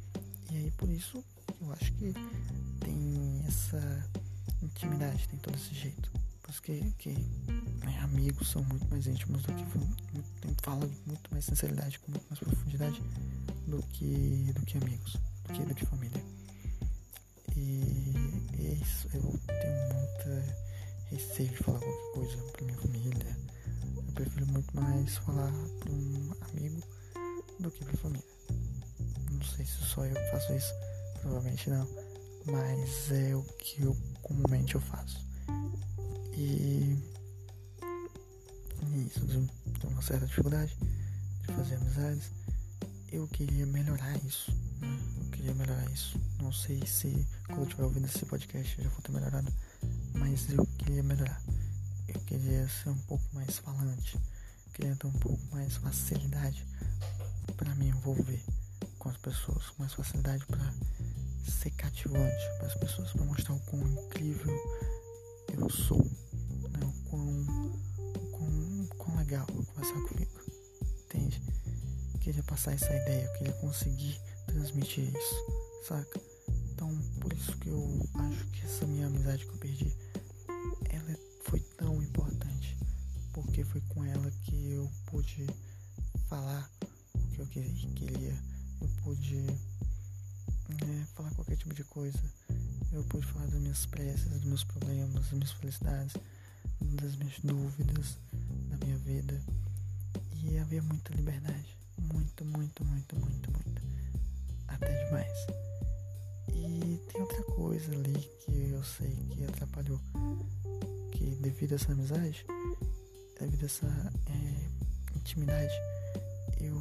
E 0.52 0.58
aí 0.58 0.72
por 0.72 0.90
isso 0.90 1.24
eu 1.62 1.72
acho 1.74 1.92
que 1.94 2.14
tem 2.80 3.44
essa 3.48 4.10
intimidade, 4.62 5.28
tem 5.28 5.40
todo 5.40 5.56
esse 5.56 5.74
jeito. 5.74 6.12
Porque 6.42 6.82
que, 6.98 7.12
né, 7.86 8.00
amigos 8.02 8.50
são 8.50 8.64
muito 8.64 8.88
mais 8.90 9.06
íntimos 9.06 9.44
do 9.44 9.54
que 9.54 9.66
falam 10.64 10.90
muito 11.06 11.32
mais 11.32 11.46
sinceridade, 11.46 12.00
com 12.00 12.12
muito 12.12 12.26
mais 12.28 12.40
profundidade 12.40 13.02
do 13.68 13.82
que, 13.94 14.52
do 14.54 14.66
que 14.66 14.78
amigos, 14.78 15.14
do 15.46 15.54
que, 15.54 15.64
do 15.64 15.76
que 15.76 15.86
família. 15.86 16.24
E 17.56 18.14
é 18.58 18.74
isso, 18.74 19.08
eu 19.14 19.22
tenho 19.22 19.94
muita 19.94 20.70
receio 21.12 21.50
de 21.50 21.58
falar 21.58 21.80
qualquer 21.80 22.14
coisa 22.14 22.52
pra 22.52 22.66
minha 22.66 22.78
família. 22.78 23.38
Eu 23.96 24.14
prefiro 24.14 24.48
muito 24.48 24.76
mais 24.76 25.18
falar 25.18 25.52
pra 25.80 25.92
um 25.92 26.34
amigo 26.50 26.82
do 27.60 27.72
que 27.72 27.86
pra 27.86 27.98
família. 27.98 28.39
Não 29.40 29.46
sei 29.46 29.66
se 29.66 29.78
só 29.86 30.06
eu 30.06 30.14
que 30.14 30.32
faço 30.32 30.54
isso, 30.54 30.74
provavelmente 31.22 31.70
não. 31.70 31.88
Mas 32.46 33.10
é 33.12 33.34
o 33.34 33.44
que 33.44 33.84
eu 33.84 33.96
comumente 34.22 34.76
eu 34.76 34.82
faço. 34.82 35.26
E 36.36 36.98
isso, 39.08 39.26
tenho 39.26 39.50
uma 39.94 40.02
certa 40.02 40.26
dificuldade 40.26 40.78
de 41.48 41.54
fazer 41.54 41.76
amizades. 41.76 42.32
Eu 43.12 43.28
queria 43.30 43.66
melhorar 43.66 44.18
isso. 44.26 44.52
Né? 44.82 45.00
Eu 45.22 45.32
queria 45.32 45.54
melhorar 45.54 45.90
isso. 45.92 46.20
Não 46.42 46.52
sei 46.52 46.86
se 46.86 47.26
quando 47.48 47.60
eu 47.60 47.64
estiver 47.64 47.84
ouvindo 47.84 48.08
esse 48.08 48.26
podcast 48.26 48.78
eu 48.78 48.84
já 48.84 48.90
vou 48.90 49.02
ter 49.02 49.12
melhorado. 49.14 49.54
Mas 50.16 50.50
eu 50.52 50.66
queria 50.78 51.02
melhorar. 51.02 51.42
Eu 52.10 52.20
queria 52.22 52.68
ser 52.68 52.90
um 52.90 53.00
pouco 53.00 53.24
mais 53.34 53.58
falante. 53.58 54.16
Eu 54.16 54.74
queria 54.74 54.96
ter 54.98 55.08
um 55.08 55.14
pouco 55.14 55.40
mais 55.52 55.78
facilidade 55.78 56.66
para 57.56 57.74
me 57.76 57.88
envolver 57.88 58.44
com 59.00 59.10
as 59.10 59.18
pessoas. 59.18 59.70
Com 59.70 59.84
mais 59.84 59.94
facilidade 59.94 60.46
para 60.46 60.74
ser 61.50 61.72
cativante 61.72 62.46
para 62.58 62.68
as 62.68 62.76
pessoas, 62.76 63.12
para 63.12 63.26
mostrar 63.26 63.56
o 63.56 63.60
quão 63.62 63.82
incrível 63.88 64.54
eu 65.58 65.70
sou, 65.70 66.04
né? 66.04 66.86
o, 66.86 67.10
quão, 67.10 67.42
o, 67.98 68.30
quão, 68.32 68.88
quão 68.98 69.18
legal 69.18 69.48
conversar 69.48 70.00
comigo, 70.08 70.32
entende? 71.06 71.42
Eu 72.14 72.20
queria 72.20 72.44
passar 72.44 72.74
essa 72.74 72.94
ideia, 72.94 73.26
eu 73.26 73.34
queria 73.34 73.54
conseguir 73.54 74.22
transmitir 74.46 75.06
isso, 75.06 75.86
saca? 75.88 76.22
Então, 76.72 76.96
por 77.20 77.34
isso 77.34 77.58
que 77.58 77.70
eu 77.70 78.10
acho 78.14 78.46
que 78.48 78.66
essa 78.66 78.86
minha 78.86 79.08
amizade 79.08 79.46
que 79.46 79.52
eu 79.52 79.58
perdi, 79.58 79.98
ela 80.90 81.18
foi 81.46 81.60
tão 81.78 82.02
importante, 82.02 82.78
porque 83.34 83.64
foi 83.64 83.82
com 83.90 84.06
ela 84.06 84.32
que 84.44 84.72
eu 84.72 84.90
pude 85.08 85.48
falar 86.30 86.70
o 86.84 87.28
que 87.28 87.42
eu 87.42 87.48
queria, 87.48 88.19
pude 89.10 89.42
né, 90.86 91.08
falar 91.16 91.32
qualquer 91.32 91.58
tipo 91.58 91.74
de 91.74 91.84
coisa. 91.84 92.20
Eu 92.92 93.04
pude 93.06 93.26
falar 93.26 93.48
das 93.48 93.60
minhas 93.60 93.86
preces, 93.88 94.30
dos 94.30 94.44
meus 94.44 94.64
problemas, 94.64 95.14
das 95.14 95.32
minhas 95.32 95.52
felicidades, 95.54 96.14
das 96.80 97.16
minhas 97.16 97.40
dúvidas 97.44 98.18
da 98.70 98.78
minha 98.86 98.98
vida. 99.00 99.42
E 100.44 100.60
havia 100.60 100.84
muita 100.84 101.12
liberdade. 101.16 101.76
Muito, 101.98 102.46
muito, 102.46 102.86
muito, 102.86 103.16
muito, 103.16 103.52
muito. 103.52 103.82
Até 104.68 105.06
demais. 105.06 105.48
E 106.54 107.00
tem 107.12 107.22
outra 107.22 107.44
coisa 107.44 107.92
ali 107.92 108.30
que 108.46 108.70
eu 108.70 108.84
sei 108.84 109.16
que 109.32 109.44
atrapalhou. 109.44 110.00
Que 111.14 111.36
devido 111.42 111.72
a 111.72 111.76
essa 111.76 111.92
amizade, 111.94 112.46
devido 113.40 113.64
a 113.64 113.66
essa 113.66 114.14
é, 114.28 115.18
intimidade, 115.18 115.74
eu 116.62 116.76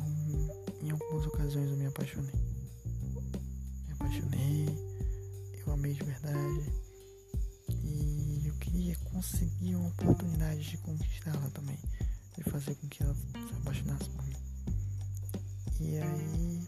em 0.89 0.91
algumas 0.91 1.27
ocasiões 1.27 1.71
eu 1.71 1.77
me 1.77 1.87
apaixonei 1.87 2.49
apaixonei, 3.99 4.67
eu 5.67 5.73
amei 5.73 5.93
de 5.93 6.03
verdade 6.03 6.73
e 7.85 8.47
eu 8.47 8.55
queria 8.55 8.97
conseguir 8.97 9.75
uma 9.75 9.89
oportunidade 9.89 10.71
de 10.71 10.79
conquistá-la 10.79 11.51
também, 11.51 11.79
de 12.37 12.43
fazer 12.45 12.75
com 12.77 12.89
que 12.89 13.03
ela 13.03 13.15
se 13.15 13.55
apaixonasse 13.61 14.09
por 14.11 14.25
mim. 14.25 14.37
E 15.81 15.99
aí 15.99 16.65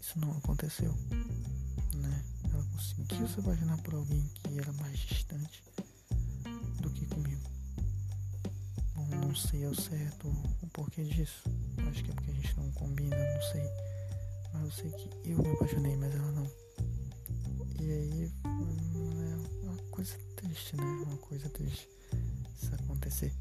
isso 0.00 0.18
não 0.18 0.30
aconteceu, 0.32 0.92
né? 1.94 2.24
Ela 2.52 2.64
conseguiu 2.64 3.28
se 3.28 3.40
apaixonar 3.40 3.80
por 3.82 3.94
alguém 3.94 4.28
que 4.34 4.58
era 4.58 4.72
mais 4.74 4.98
distante 4.98 5.64
do 6.80 6.90
que 6.90 7.06
comigo. 7.06 7.50
Não 9.10 9.34
sei 9.34 9.64
ao 9.64 9.74
certo 9.74 10.28
o 10.60 10.66
porquê 10.68 11.04
disso. 11.04 11.42
Acho 11.92 12.04
que 12.04 12.10
é 12.10 12.14
porque 12.14 12.30
a 12.30 12.34
gente 12.34 12.56
não 12.56 12.70
combina, 12.72 13.16
não 13.16 13.42
sei. 13.52 13.70
Mas 14.54 14.64
eu 14.64 14.70
sei 14.70 14.90
que 14.92 15.30
eu 15.30 15.38
me 15.38 15.50
apaixonei, 15.52 15.94
mas 15.94 16.14
ela 16.14 16.32
não. 16.32 16.50
E 17.78 17.92
aí 17.92 18.32
é 18.44 19.66
uma 19.66 19.76
coisa 19.90 20.16
triste, 20.36 20.74
né? 20.74 20.84
Uma 21.06 21.18
coisa 21.18 21.50
triste 21.50 21.86
isso 22.62 22.74
acontecer. 22.74 23.32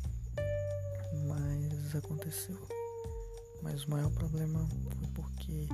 Mas 1.28 1.96
aconteceu. 1.96 2.58
Mas 3.62 3.86
o 3.86 3.92
maior 3.92 4.12
problema 4.12 4.68
foi 4.68 5.08
porque 5.14 5.68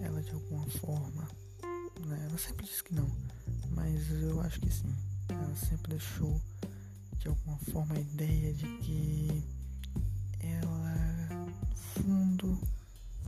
ela 0.00 0.20
de 0.20 0.32
alguma 0.32 0.66
forma, 0.66 1.28
né? 2.06 2.26
Ela 2.28 2.38
sempre 2.38 2.66
disse 2.66 2.82
que 2.82 2.92
não, 2.92 3.08
mas 3.70 4.10
eu 4.22 4.40
acho 4.40 4.60
que 4.60 4.72
sim. 4.72 4.92
Ela 5.28 5.54
sempre 5.54 5.90
deixou 5.90 6.40
de 7.18 7.28
alguma 7.28 7.58
forma 7.70 7.94
a 7.94 8.00
ideia 8.00 8.52
de 8.52 8.66
que 8.78 9.59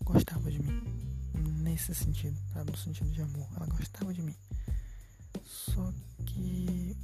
gostava 0.02 0.50
de 0.50 0.58
mim 0.58 0.82
nesse 1.62 1.94
sentido, 1.94 2.36
sabe? 2.52 2.70
No 2.70 2.76
sentido 2.76 3.10
de 3.10 3.22
amor. 3.22 3.48
Ela 3.56 3.66
gostava 3.66 4.12
de 4.12 4.22
mim. 4.22 4.36
Só 5.44 5.92
que 6.26 6.96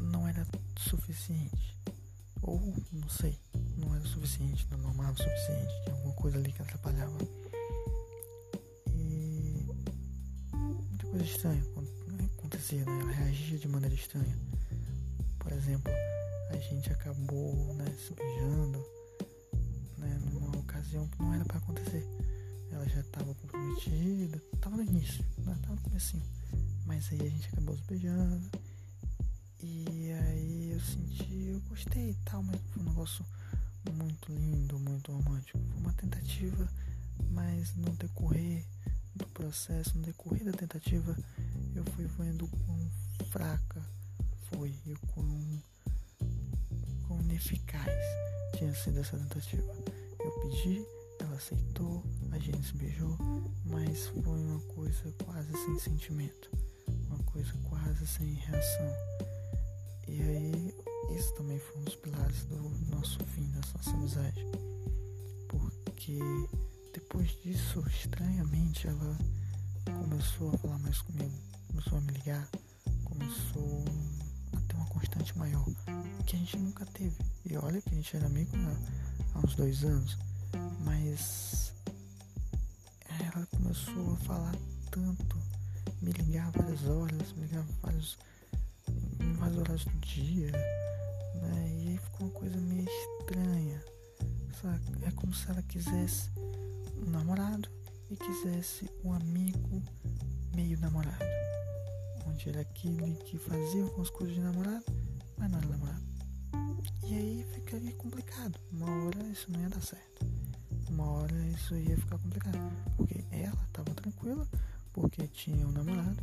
não 0.00 0.26
era 0.26 0.46
suficiente. 0.76 1.78
Ou, 2.42 2.60
não 2.92 3.08
sei, 3.08 3.38
não 3.76 3.94
era 3.94 4.04
suficiente, 4.06 4.66
não 4.70 4.90
amava 4.90 5.12
o 5.12 5.16
suficiente. 5.16 5.82
Tinha 5.84 5.96
alguma 5.96 6.14
coisa 6.14 6.38
ali 6.38 6.52
que 6.52 6.62
atrapalhava. 6.62 7.18
E 8.88 9.66
muita 10.52 11.06
coisa 11.06 11.24
estranha 11.24 11.64
acontecia, 12.38 12.84
né? 12.84 13.00
Ela 13.00 13.12
reagia 13.12 13.58
de 13.58 13.68
maneira 13.68 13.94
estranha. 13.94 14.38
Por 15.38 15.52
exemplo, 15.52 15.92
a 16.50 16.56
gente 16.56 16.90
acabou 16.92 17.74
né, 17.74 17.84
se 17.98 18.14
beijando 18.14 18.78
né, 19.98 20.20
numa 20.30 20.58
ocasião 20.58 21.06
que 21.08 21.18
não 21.18 21.34
era 21.34 21.44
para 21.44 21.58
acontecer 21.58 22.06
ela 22.84 22.88
já 22.88 23.00
estava 23.00 23.34
comprometida, 23.34 24.42
estava 24.52 24.76
no 24.76 24.82
início, 24.82 25.24
né? 25.38 25.56
tava 25.62 25.76
no. 25.80 26.22
Mas 26.84 27.10
aí 27.10 27.20
a 27.20 27.30
gente 27.30 27.48
acabou 27.48 27.76
se 27.76 27.82
beijando. 27.84 28.50
E 29.62 30.12
aí 30.12 30.72
eu 30.72 30.80
senti, 30.80 31.46
eu 31.48 31.60
gostei 31.68 32.10
e 32.10 32.16
tal, 32.26 32.42
mas 32.42 32.60
foi 32.70 32.82
um 32.82 32.86
negócio 32.86 33.24
muito 33.90 34.32
lindo, 34.32 34.78
muito 34.78 35.12
romântico. 35.12 35.58
Foi 35.58 35.80
uma 35.80 35.92
tentativa, 35.94 36.68
mas 37.30 37.74
no 37.76 37.90
decorrer 37.92 38.62
do 39.14 39.26
processo, 39.28 39.96
no 39.96 40.04
decorrer 40.04 40.44
da 40.44 40.52
tentativa, 40.52 41.16
eu 41.74 41.84
fui 41.84 42.06
vendo 42.18 42.46
quão 42.48 42.90
fraca 43.30 43.82
foi 44.50 44.74
e 44.84 44.92
o 44.92 44.98
quão, 45.14 45.62
quão 47.06 47.20
ineficaz 47.22 47.90
tinha 48.58 48.74
sido 48.74 49.00
essa 49.00 49.16
tentativa. 49.16 49.74
Eu 50.20 50.30
pedi, 50.42 50.93
ela 51.24 51.36
aceitou, 51.36 52.04
a 52.32 52.38
gente 52.38 52.66
se 52.66 52.76
beijou, 52.76 53.16
mas 53.64 54.06
foi 54.08 54.38
uma 54.44 54.60
coisa 54.60 55.12
quase 55.24 55.52
sem 55.52 55.78
sentimento, 55.78 56.50
uma 57.08 57.18
coisa 57.24 57.52
quase 57.68 58.06
sem 58.06 58.34
reação. 58.34 58.92
E 60.06 60.20
aí, 60.20 60.74
isso 61.16 61.32
também 61.34 61.58
foi 61.58 61.80
um 61.80 61.84
dos 61.84 61.96
pilares 61.96 62.44
do 62.44 62.56
nosso 62.90 63.18
fim, 63.24 63.50
da 63.50 63.60
nossa 63.72 63.90
amizade. 63.90 64.46
Porque 65.48 66.18
depois 66.92 67.30
disso, 67.42 67.82
estranhamente, 67.88 68.86
ela 68.86 69.18
começou 70.02 70.50
a 70.50 70.58
falar 70.58 70.78
mais 70.80 71.00
comigo, 71.00 71.34
começou 71.68 71.98
a 71.98 72.00
me 72.02 72.12
ligar, 72.12 72.48
começou 73.04 73.84
a 74.52 74.60
ter 74.60 74.76
uma 74.76 74.86
constante 74.86 75.36
maior, 75.38 75.64
que 76.26 76.36
a 76.36 76.38
gente 76.38 76.58
nunca 76.58 76.84
teve. 76.86 77.16
E 77.46 77.56
olha 77.56 77.80
que 77.80 77.90
a 77.90 77.94
gente 77.94 78.14
era 78.14 78.26
amigo 78.26 78.50
há, 79.34 79.38
uns 79.38 79.54
dois 79.54 79.84
anos, 79.84 80.18
mas 80.80 81.72
ela 83.08 83.46
começou 83.46 84.12
a 84.12 84.16
falar 84.18 84.54
tanto, 84.90 85.38
me 86.00 86.12
ligar 86.12 86.50
várias 86.52 86.84
horas, 86.86 87.32
me 87.32 87.46
ligar 87.46 87.64
vários, 87.82 88.18
várias 89.38 89.58
horas 89.58 89.84
do 89.84 89.98
dia, 90.00 90.52
né? 90.52 91.82
E 91.82 91.88
aí 91.88 91.98
ficou 91.98 92.26
uma 92.28 92.34
coisa 92.34 92.56
meio 92.56 92.88
estranha. 92.88 93.82
É 95.02 95.10
como 95.10 95.34
se 95.34 95.50
ela 95.50 95.62
quisesse 95.62 96.30
um 97.06 97.10
namorado 97.10 97.68
e 98.10 98.16
quisesse 98.16 98.88
um 99.04 99.12
amigo 99.12 99.82
meio 100.54 100.78
namorado. 100.80 101.24
Onde 102.26 102.48
era 102.48 102.62
aquele 102.62 103.14
que 103.24 103.36
fazia 103.36 103.82
algumas 103.82 104.08
coisas 104.08 104.34
de 104.34 104.40
namorado, 104.40 104.84
mas 105.36 105.50
não 105.50 105.58
era 105.58 105.68
namorado. 105.68 106.04
E 107.02 107.14
aí 107.14 107.46
ficaria 107.52 107.92
complicado. 107.92 108.58
Uma 108.72 108.86
hora 108.86 109.22
isso 109.24 109.50
não 109.52 109.60
ia 109.60 109.68
dar 109.68 109.82
certo. 109.82 110.13
Uma 111.04 111.20
hora 111.20 111.34
isso 111.48 111.76
ia 111.76 111.96
ficar 111.98 112.18
complicado. 112.18 112.58
Porque 112.96 113.22
ela 113.30 113.62
estava 113.66 113.94
tranquila, 113.94 114.48
porque 114.92 115.26
tinha 115.28 115.66
um 115.66 115.70
namorado 115.70 116.22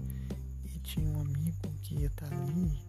e 0.66 0.80
tinha 0.80 1.08
um 1.08 1.22
amigo 1.22 1.72
que 1.84 2.00
ia 2.00 2.08
estar 2.08 2.28
tá 2.28 2.36
ali 2.36 2.82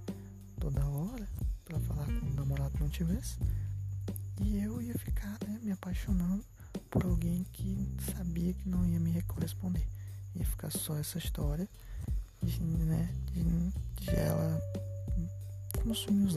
toda 0.58 0.82
hora 0.86 1.28
para 1.66 1.78
falar 1.80 2.06
quando 2.06 2.32
o 2.32 2.34
namorado 2.34 2.72
não 2.80 2.88
tivesse. 2.88 3.36
E 4.40 4.58
eu 4.58 4.80
ia 4.80 4.94
ficar 4.94 5.38
né, 5.46 5.60
me 5.62 5.70
apaixonando 5.70 6.42
por 6.90 7.04
alguém 7.04 7.44
que 7.52 7.86
sabia 8.16 8.54
que 8.54 8.66
não 8.66 8.86
ia 8.86 8.98
me 8.98 9.20
corresponder. 9.24 9.86
Ia 10.34 10.46
ficar 10.46 10.70
só 10.70 10.96
essa 10.96 11.18
história 11.18 11.68
de, 12.42 12.58
né, 12.62 13.14
de, 13.32 13.44
de 14.02 14.10
ela 14.16 14.60
como 15.78 15.94
se 15.94 16.10
me. 16.10 16.32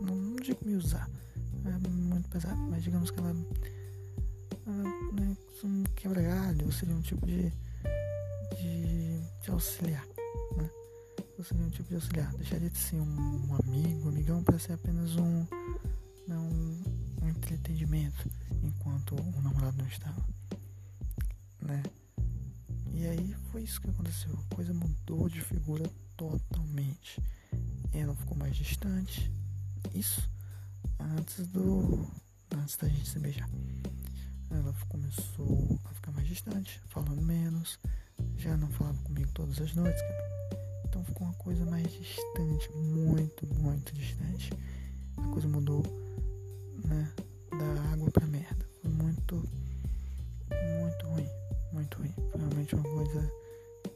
Não, 0.00 0.14
não, 0.14 0.36
digo 0.36 0.60
me 0.64 0.76
usar, 0.76 1.10
é 1.64 1.88
muito 1.88 2.28
pesado, 2.28 2.56
mas 2.70 2.84
digamos 2.84 3.10
que 3.10 3.18
ela, 3.18 3.34
um 5.66 5.82
quebra-galho, 5.94 6.72
seria 6.72 6.94
um 6.94 7.00
tipo 7.00 7.26
de, 7.26 7.50
de, 8.56 9.20
de 9.40 9.50
auxiliar. 9.50 10.04
Né? 10.56 10.70
Eu 11.38 11.44
seria 11.44 11.64
um 11.64 11.70
tipo 11.70 11.88
de 11.88 11.94
auxiliar. 11.96 12.32
Deixaria 12.34 12.70
de 12.70 12.78
ser 12.78 12.96
um, 12.96 13.48
um 13.48 13.54
amigo, 13.62 14.06
um 14.06 14.08
amigão, 14.08 14.42
para 14.42 14.58
ser 14.58 14.72
apenas 14.72 15.16
um, 15.16 15.46
né, 16.26 16.36
um, 16.36 16.82
um 17.22 17.28
entretenimento 17.28 18.28
enquanto 18.62 19.14
o 19.14 19.42
namorado 19.42 19.76
não 19.76 19.86
estava. 19.86 20.22
Né? 21.60 21.82
E 22.92 23.06
aí 23.06 23.34
foi 23.50 23.62
isso 23.62 23.80
que 23.80 23.90
aconteceu. 23.90 24.32
A 24.32 24.54
coisa 24.54 24.72
mudou 24.72 25.28
de 25.28 25.40
figura 25.40 25.88
totalmente. 26.16 27.20
Ela 27.92 28.14
ficou 28.14 28.36
mais 28.36 28.56
distante. 28.56 29.30
Isso 29.94 30.28
antes 30.98 31.46
do. 31.48 32.06
antes 32.54 32.76
da 32.76 32.88
gente 32.88 33.08
se 33.08 33.18
beijar. 33.18 33.48
Ela 34.54 34.74
começou 34.88 35.80
a 35.86 35.94
ficar 35.94 36.12
mais 36.12 36.28
distante, 36.28 36.80
falando 36.88 37.22
menos, 37.22 37.78
já 38.36 38.56
não 38.56 38.68
falava 38.68 38.98
comigo 39.02 39.30
todas 39.32 39.60
as 39.60 39.74
noites. 39.74 40.02
Então 40.84 41.02
ficou 41.04 41.26
uma 41.26 41.34
coisa 41.34 41.64
mais 41.64 41.90
distante, 41.90 42.70
muito, 42.72 43.46
muito 43.46 43.94
distante. 43.94 44.52
A 45.16 45.28
coisa 45.28 45.48
mudou, 45.48 45.82
né? 46.84 47.10
Da 47.50 47.92
água 47.92 48.10
pra 48.10 48.26
merda. 48.26 48.66
Foi 48.82 48.90
muito, 48.90 49.36
muito 50.80 51.06
ruim. 51.06 51.28
Muito 51.72 51.98
ruim. 51.98 52.12
Foi 52.30 52.40
realmente 52.40 52.74
uma 52.74 52.84
coisa 52.84 53.32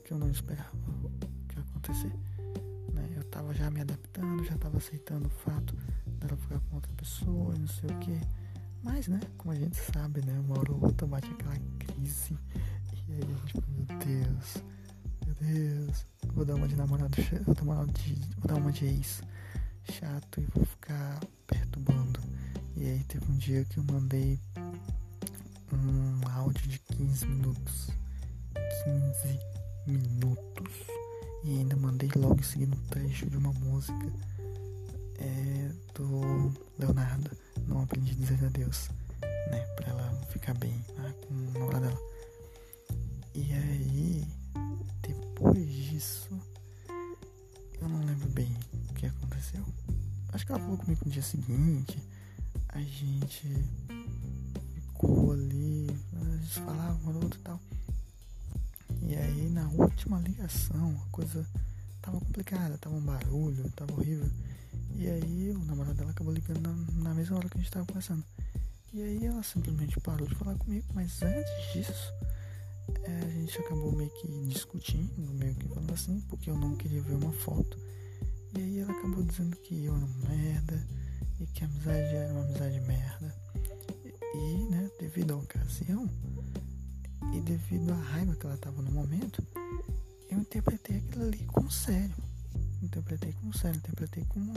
que 0.05 0.13
eu 0.13 0.19
não 0.19 0.31
esperava 0.31 0.71
que 1.49 1.57
ia 1.57 1.63
acontecer. 1.63 2.13
Né? 2.95 3.13
Eu 3.15 3.25
tava 3.25 3.53
já 3.53 3.71
me 3.71 3.83
adaptando, 3.83 4.45
já 4.45 4.57
tava 4.57 4.79
aceitando 4.79 5.27
o 5.27 5.31
fato 5.31 5.77
dela 6.19 6.37
ficar 6.39 6.61
com 6.61 6.77
outra 6.77 6.93
pessoa 6.95 7.55
e 7.55 7.59
não 7.59 7.69
sei 7.69 7.91
o 7.91 7.99
que. 7.99 8.46
Mas, 8.87 9.09
né, 9.09 9.19
como 9.37 9.53
a 9.53 9.57
gente 9.57 9.77
sabe, 9.93 10.25
né, 10.25 10.39
uma 10.39 10.61
hora 10.61 10.71
ou 10.71 10.85
outra 10.85 11.09
bate 11.09 11.29
aquela 11.29 11.57
crise. 11.77 12.39
E 13.09 13.15
aí 13.15 13.21
a 13.21 13.47
gente 13.47 13.69
meu 13.69 13.99
Deus, 13.99 14.63
meu 15.27 15.35
Deus, 15.35 16.07
vou 16.33 16.45
dar 16.45 16.55
uma 16.55 16.69
de 16.69 16.77
namorado, 16.77 17.17
vou 17.45 17.55
dar 17.55 17.63
uma 17.63 17.87
de, 17.87 18.15
vou 18.39 18.47
dar 18.47 18.55
uma 18.55 18.71
de 18.71 18.87
ex 18.87 19.23
chato 19.91 20.41
e 20.41 20.47
vou 20.55 20.65
ficar 20.65 21.19
perturbando. 21.49 22.21
E 22.77 22.85
aí 22.85 23.05
teve 23.09 23.25
um 23.31 23.37
dia 23.37 23.65
que 23.65 23.79
eu 23.79 23.85
mandei 23.85 24.39
um 25.73 26.29
áudio 26.29 26.69
de 26.69 26.79
15 26.79 27.27
minutos. 27.27 27.91
15 28.85 29.41
minutos. 29.89 30.73
E 31.43 31.59
ainda 31.59 31.75
mandei 31.75 32.09
logo 32.15 32.39
em 32.39 32.45
seguida 32.45 32.77
um 32.77 32.89
trecho 32.89 33.29
de 33.29 33.37
uma 33.37 33.53
música 33.53 34.13
é, 35.19 35.71
do 35.93 36.53
Leonardo. 36.79 37.46
Não 37.67 37.83
aprendi 37.83 38.13
a 38.13 38.15
dizer 38.15 38.45
adeus. 38.45 38.91
Né? 39.51 39.61
Pra 39.77 39.89
ela 39.89 40.13
ficar 40.31 40.55
bem 40.55 40.85
né, 40.97 41.15
com 41.27 41.35
o 41.35 41.53
namorado 41.53 41.87
dela. 41.87 42.01
E 43.35 43.53
aí, 43.53 44.27
depois 45.03 45.69
disso, 45.69 46.31
eu 47.81 47.89
não 47.89 48.05
lembro 48.05 48.29
bem 48.31 48.57
o 48.91 48.95
que 48.95 49.07
aconteceu. 49.07 49.65
Acho 50.33 50.47
que 50.47 50.53
ela 50.53 50.61
falou 50.61 50.79
comigo 50.79 51.03
no 51.05 51.11
dia 51.11 51.23
seguinte 51.23 51.99
a 52.77 52.81
gente 52.81 53.49
ficou 54.75 55.33
ali, 55.33 55.89
a 56.13 56.37
gente 56.37 56.61
falava 56.61 57.11
um 57.11 57.15
outro 57.23 57.41
e 57.41 57.43
tal. 57.43 57.61
E 59.01 59.17
aí 59.17 59.49
na 59.51 59.67
última 59.71 60.19
ligação 60.21 60.95
a 61.07 61.11
coisa 61.11 61.47
tava 62.03 62.21
complicada, 62.21 62.77
tava 62.77 62.97
um 62.97 63.01
barulho, 63.01 63.71
tava 63.71 63.95
horrível. 63.95 64.31
E 64.99 65.09
aí 65.09 65.51
o 65.51 65.59
namorado 65.65 65.95
dela 65.95 66.11
acabou 66.11 66.33
ligando 66.33 66.61
na, 66.61 67.03
na 67.11 67.15
mesma 67.15 67.37
hora 67.37 67.49
que 67.49 67.59
a 67.59 67.61
gente 67.61 67.71
tava 67.71 67.87
conversando. 67.87 68.25
E 68.93 69.03
aí 69.03 69.27
ela 69.27 69.43
simplesmente 69.43 70.01
parou 70.01 70.27
de 70.27 70.35
falar 70.35 70.55
comigo, 70.57 70.87
mas 70.95 71.23
antes 71.23 71.73
disso 71.73 72.13
é, 73.05 73.25
a 73.25 73.29
gente 73.29 73.59
acabou 73.59 73.93
meio 73.93 74.11
que 74.11 74.29
discutindo, 74.49 75.13
meio 75.35 75.55
que 75.55 75.69
falando 75.69 75.93
assim, 75.93 76.21
porque 76.29 76.51
eu 76.51 76.57
não 76.57 76.77
queria 76.77 77.03
ver 77.03 77.15
uma 77.15 77.33
foto. 77.33 77.79
E 78.57 78.61
aí 78.61 78.79
ela 78.79 78.93
acabou 78.93 79.23
dizendo 79.23 79.57
que 79.57 79.85
eu 79.85 79.95
era 79.95 80.05
uma 80.05 80.29
merda 80.29 80.87
e 81.41 81.47
que 81.47 81.65
a 81.65 81.67
amizade 81.67 82.15
era 82.15 82.33
uma 82.33 82.45
amizade 82.45 82.81
merda. 82.81 83.35
E, 84.05 84.39
e 84.39 84.71
né, 84.71 84.91
devido 84.99 85.35
à 85.35 85.37
ocasião 85.37 86.09
e 87.35 87.41
devido 87.41 87.93
à 87.93 87.97
raiva 87.97 88.35
que 88.35 88.47
ela 88.47 88.57
tava 88.57 88.81
no 88.81 88.91
momento, 88.91 89.43
eu 90.31 90.39
interpretei 90.39 90.99
aquilo 90.99 91.25
ali 91.25 91.45
como 91.45 91.71
sério. 91.71 92.15
Interpretei 92.83 93.33
como 93.35 93.57
sério, 93.57 93.79
interpretei 93.79 94.25
como, 94.25 94.55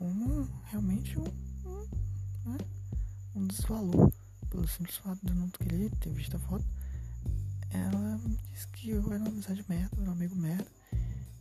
como 0.00 0.48
realmente 0.64 1.16
um, 1.18 1.24
um, 1.66 2.50
né, 2.50 2.58
um 3.36 3.46
desvalor. 3.46 4.10
Pelo 4.48 4.66
simples 4.66 4.96
fato 4.96 5.20
de 5.22 5.30
eu 5.30 5.36
não 5.36 5.48
querer 5.50 5.90
ter 6.00 6.10
visto 6.10 6.34
a 6.36 6.40
foto. 6.40 6.64
Ela 7.70 8.20
disse 8.52 8.66
que 8.68 8.90
eu 8.90 9.12
era 9.12 9.18
uma 9.18 9.28
amizade 9.28 9.64
merda, 9.68 9.96
era 10.00 10.10
um 10.10 10.12
amigo 10.12 10.34
merda. 10.34 10.66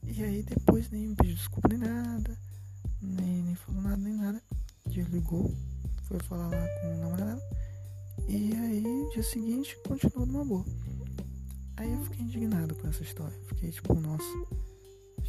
E 0.04 0.24
aí 0.24 0.44
depois 0.44 0.92
nem 0.92 1.08
me 1.08 1.16
pediu 1.16 1.36
desculpa 1.36 1.70
nem 1.70 1.80
nada 1.80 2.38
nem, 3.02 3.44
nem 3.44 3.56
falou 3.56 3.82
nada, 3.82 3.98
nem 3.98 4.14
nada. 4.14 4.42
Desligou, 4.88 5.54
foi 6.04 6.20
falar 6.20 6.48
lá 6.48 6.68
com 6.82 6.94
o 6.94 6.98
namorado. 7.00 7.42
E 8.28 8.54
aí, 8.54 9.10
dia 9.14 9.24
seguinte, 9.24 9.78
continuou 9.88 10.26
numa 10.26 10.46
boa. 10.46 10.66
Aí 11.78 11.92
eu 11.92 12.04
fiquei 12.04 12.22
indignado 12.22 12.76
com 12.76 12.88
essa 12.88 13.04
história. 13.04 13.38
Fiquei 13.48 13.72
tipo, 13.72 13.94
nossa, 13.94 14.24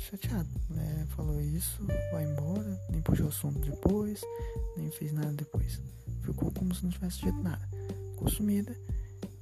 chateado. 0.03 0.49
Né? 0.69 1.07
Falou 1.17 1.41
isso, 1.41 1.87
vai 2.13 2.25
embora, 2.25 2.81
nem 2.91 3.01
puxou 3.03 3.29
assunto 3.29 3.59
depois, 3.61 4.21
nem 4.77 4.91
fez 4.91 5.13
nada 5.13 5.33
depois. 5.33 5.81
Ficou 6.23 6.51
como 6.53 6.75
se 6.75 6.85
não 6.85 6.91
tivesse 6.91 7.21
dito 7.21 7.43
nada. 7.43 7.69
Ficou 8.11 8.29
sumida 8.29 8.77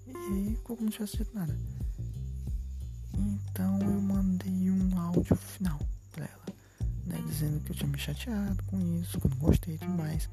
e 0.07 0.55
ficou 0.57 0.77
como 0.77 0.91
se 0.93 0.99
não 1.01 1.07
tivesse 1.07 1.17
dito 1.19 1.35
nada. 1.35 1.59
Então 3.15 3.79
eu 3.81 4.01
mandei 4.01 4.71
um 4.71 4.99
áudio 4.99 5.35
final 5.37 5.81
pra 6.13 6.25
ela, 6.25 6.47
né? 7.07 7.23
Dizendo 7.27 7.61
que 7.61 7.73
eu 7.73 7.77
tinha 7.77 7.89
me 7.89 7.99
chateado 7.99 8.63
com 8.65 8.79
isso, 9.01 9.21
que 9.21 9.27
eu 9.27 9.31
não 9.31 9.39
gostei 9.39 9.75
e 9.75 9.79
tudo 9.79 9.93
mais. 9.95 10.29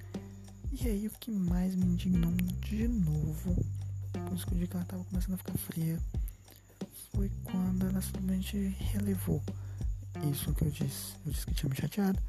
E 0.72 0.88
aí 0.88 1.08
o 1.08 1.12
que 1.12 1.32
mais 1.32 1.76
me 1.76 1.86
indignou 1.86 2.32
de 2.32 2.88
novo, 2.88 3.56
por 4.12 4.36
isso 4.36 4.46
que 4.46 4.54
eu 4.54 4.58
digo 4.60 4.72
que 4.72 4.78
ela 4.78 4.86
tava 4.86 5.04
começando 5.06 5.34
a 5.34 5.38
ficar 5.38 5.58
fria, 5.58 6.00
foi 7.14 7.32
quando 7.44 7.88
ela 7.88 8.02
simplesmente 8.02 8.58
relevou 8.92 9.42
isso 10.32 10.54
que 10.54 10.66
eu 10.66 10.72
disse. 10.72 11.14
Eu 11.26 11.32
disse 11.32 11.46
que 11.46 11.54
tinha 11.54 11.70
me 11.70 11.76
chateado. 11.76 12.20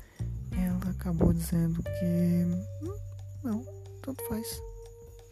Ela 0.53 0.91
acabou 0.91 1.33
dizendo 1.33 1.83
que 1.83 2.45
hum, 2.85 2.97
não, 3.43 3.65
tanto 4.03 4.23
faz. 4.29 4.61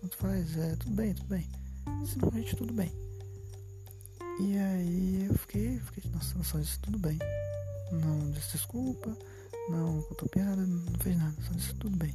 Tanto 0.01 0.17
faz, 0.17 0.57
é 0.57 0.77
tudo 0.77 0.95
bem, 0.95 1.15
tudo 1.15 1.29
bem. 1.29 1.51
Simplesmente 2.07 2.57
tudo 2.57 2.73
bem. 2.73 2.93
E 4.41 4.59
aí 4.59 5.27
eu 5.29 5.35
fiquei, 5.39 5.79
fiquei, 5.79 6.11
nossa, 6.11 6.43
só 6.43 6.59
disse 6.59 6.79
tudo 6.81 6.99
bem. 6.99 7.19
Não 7.93 8.31
disse 8.33 8.53
desculpa, 8.53 9.17
não 9.69 10.03
contou 10.03 10.29
piada, 10.29 10.67
não 10.67 10.93
fez 10.99 11.17
nada, 11.17 11.37
só 11.43 11.53
disse 11.53 11.75
tudo 11.75 11.97
bem. 11.97 12.15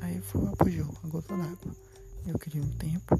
Aí 0.00 0.20
foi 0.20 0.46
apogeu, 0.46 0.94
a 1.02 1.08
gota 1.08 1.36
d'água. 1.36 1.74
Eu 2.26 2.38
queria 2.38 2.62
um 2.62 2.70
tempo, 2.72 3.18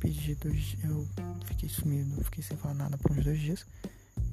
pedi 0.00 0.34
dois 0.34 0.76
eu 0.82 1.06
fiquei 1.44 1.68
sumido, 1.68 2.24
fiquei 2.24 2.42
sem 2.42 2.56
falar 2.56 2.74
nada 2.74 2.98
por 2.98 3.12
uns 3.12 3.24
dois 3.24 3.38
dias. 3.38 3.66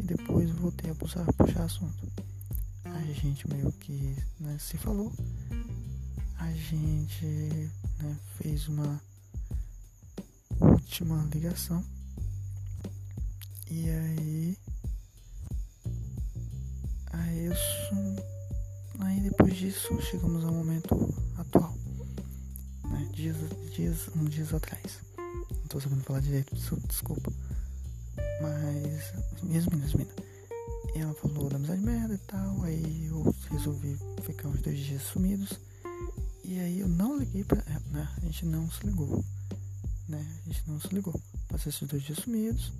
Depois 0.05 0.51
voltei 0.51 0.91
a 0.91 0.95
puxar, 0.95 1.25
puxar 1.33 1.63
assunto. 1.63 2.07
A 2.85 3.01
gente 3.11 3.49
meio 3.49 3.71
que 3.71 4.15
né, 4.39 4.55
se 4.59 4.77
falou. 4.77 5.11
A 6.37 6.51
gente 6.51 7.25
né, 7.25 8.15
fez 8.37 8.67
uma 8.67 9.01
última 10.59 11.27
ligação. 11.33 11.83
E 13.71 13.89
aí. 13.89 14.57
Aí 17.11 17.47
isso. 17.47 17.95
Aí 18.99 19.19
depois 19.21 19.55
disso 19.55 19.99
chegamos 20.03 20.45
ao 20.45 20.53
momento 20.53 20.95
atual. 21.35 21.73
Né, 22.91 23.09
dias, 23.11 23.37
dias, 23.75 24.07
um 24.15 24.25
dias 24.25 24.53
atrás. 24.53 24.99
Não 25.17 25.67
tô 25.67 25.79
sabendo 25.79 26.03
falar 26.03 26.19
direito, 26.19 26.55
desculpa. 26.87 27.33
Mas. 28.41 29.13
Yasmina. 29.51 29.85
E 30.95 30.99
ela 30.99 31.13
falou 31.15 31.49
da 31.49 31.57
amizade 31.57 31.81
merda 31.81 32.13
e 32.13 32.17
tal. 32.19 32.63
Aí 32.63 33.05
eu 33.05 33.35
resolvi 33.51 33.97
ficar 34.21 34.47
uns 34.47 34.61
dois 34.61 34.79
dias 34.79 35.01
sumidos. 35.03 35.59
E 36.43 36.59
aí 36.59 36.79
eu 36.79 36.87
não 36.87 37.17
liguei 37.17 37.43
pra 37.43 37.61
ela, 37.67 37.83
né? 37.91 38.09
A 38.17 38.19
gente 38.21 38.45
não 38.45 38.69
se 38.71 38.85
ligou. 38.85 39.23
Né? 40.07 40.25
A 40.45 40.49
gente 40.49 40.63
não 40.67 40.79
se 40.79 40.87
ligou. 40.93 41.19
Passei 41.47 41.69
esses 41.69 41.87
dois 41.87 42.03
dias 42.03 42.19
sumidos. 42.19 42.71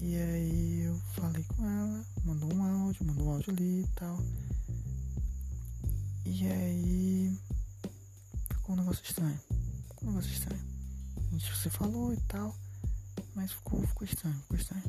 E 0.00 0.16
aí 0.16 0.82
eu 0.82 0.96
falei 1.14 1.44
com 1.44 1.68
ela, 1.68 2.04
mandou 2.24 2.54
um 2.54 2.62
áudio, 2.62 3.04
mandou 3.04 3.26
um 3.26 3.30
áudio 3.32 3.52
ali 3.52 3.82
e 3.82 3.88
tal. 3.96 4.18
E 6.24 6.46
aí 6.46 7.38
ficou 8.48 8.74
um 8.74 8.78
negócio 8.78 9.02
estranho. 9.04 9.40
Ficou 9.88 10.08
um 10.08 10.12
negócio 10.12 10.32
estranho. 10.32 10.62
A 11.16 11.30
gente 11.32 11.56
se 11.56 11.68
falou 11.68 12.12
e 12.12 12.20
tal. 12.28 12.54
Mas 13.38 13.52
ficou, 13.52 13.80
ficou 13.86 14.04
estranho, 14.04 14.34
ficou 14.34 14.56
estranho. 14.56 14.82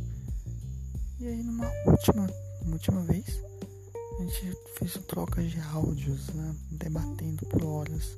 E 1.20 1.28
aí 1.28 1.44
numa 1.44 1.70
última, 1.86 2.28
última 2.66 3.02
vez, 3.04 3.40
a 4.18 4.24
gente 4.24 4.58
fez 4.76 4.94
trocas 5.06 5.52
de 5.52 5.60
áudios, 5.60 6.30
né? 6.30 6.56
Debatendo 6.72 7.46
por 7.46 7.64
horas. 7.64 8.18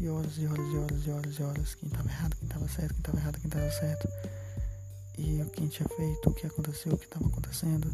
E 0.00 0.08
horas 0.08 0.36
e 0.36 0.46
horas 0.46 0.72
e 0.72 0.76
horas 0.76 1.06
e 1.06 1.10
horas 1.10 1.38
e 1.38 1.42
horas. 1.44 1.74
Quem 1.76 1.88
tava 1.90 2.08
errado, 2.08 2.36
quem 2.40 2.48
tava 2.48 2.66
certo, 2.66 2.94
quem 2.94 3.02
tava 3.02 3.18
errado, 3.18 3.40
quem 3.40 3.50
tava 3.50 3.70
certo. 3.70 4.08
E 5.16 5.42
o 5.42 5.46
que 5.48 5.60
a 5.60 5.62
gente 5.62 5.76
tinha 5.76 5.88
feito, 5.90 6.28
o 6.28 6.34
que 6.34 6.46
aconteceu, 6.48 6.92
o 6.94 6.98
que 6.98 7.04
estava 7.04 7.28
acontecendo. 7.28 7.88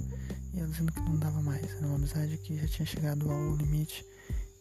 E 0.54 0.60
ela 0.60 0.68
dizendo 0.68 0.90
que 0.90 1.00
não 1.00 1.18
dava 1.18 1.42
mais. 1.42 1.70
Era 1.70 1.86
uma 1.86 1.96
amizade 1.96 2.38
que 2.38 2.56
já 2.56 2.66
tinha 2.66 2.86
chegado 2.86 3.30
ao 3.30 3.56
limite 3.56 4.06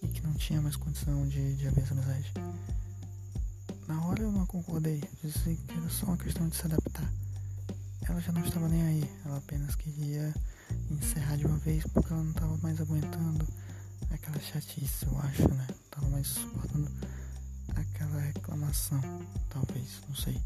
e 0.02 0.10
que 0.10 0.22
não 0.24 0.34
tinha 0.34 0.62
mais 0.62 0.76
condição 0.76 1.26
de, 1.30 1.56
de 1.56 1.70
haver 1.70 1.86
essa 1.86 1.94
amizade. 1.94 2.34
Na 3.88 4.06
hora 4.06 4.24
eu 4.24 4.32
não 4.32 4.46
concordei, 4.46 5.04
disse 5.22 5.56
que 5.68 5.78
era 5.78 5.90
só 5.90 6.06
uma 6.06 6.18
questão 6.18 6.48
de 6.48 6.56
se 6.56 6.66
adaptar. 6.66 6.83
Ela 8.14 8.22
já 8.22 8.32
não 8.32 8.44
estava 8.44 8.70
nem 8.70 8.84
aí, 8.84 9.12
ela 9.26 9.38
apenas 9.38 9.76
queria 9.76 10.32
encerrar 10.92 11.36
de 11.36 11.48
uma 11.48 11.58
vez 11.58 11.84
porque 11.88 12.14
ela 12.14 12.22
não 12.22 12.30
estava 12.30 12.56
mais 12.58 12.80
aguentando 12.80 13.44
aquela 14.12 14.40
chatice, 14.40 15.08
eu 15.08 15.18
acho, 15.18 15.52
né? 15.52 15.66
Estava 15.84 16.08
mais 16.10 16.28
suportando 16.28 16.92
aquela 17.76 18.20
reclamação, 18.20 19.02
talvez, 19.50 20.00
não 20.08 20.16
sei. 20.16 20.40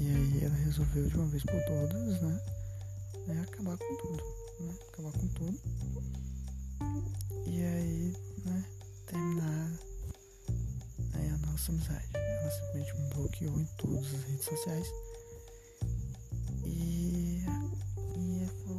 E 0.00 0.08
aí 0.08 0.44
ela 0.46 0.56
resolveu 0.56 1.06
de 1.08 1.16
uma 1.16 1.28
vez 1.28 1.44
por 1.44 1.62
todas, 1.62 2.20
né? 2.22 2.40
É 3.28 3.38
acabar 3.38 3.78
com 3.78 3.96
tudo, 3.96 4.24
né? 4.58 4.74
Acabar 4.88 5.12
com 5.12 5.28
tudo. 5.28 5.60
E 7.46 7.62
aí, 7.62 8.16
né? 8.44 8.64
Terminar 9.06 9.72
é 11.14 11.30
a 11.30 11.38
nossa 11.46 11.70
amizade. 11.70 12.08
Ela 12.14 12.50
simplesmente 12.50 12.96
me 12.96 13.14
bloqueou 13.14 13.60
em 13.60 13.64
todas 13.76 14.12
as 14.12 14.24
redes 14.24 14.44
sociais. 14.44 14.88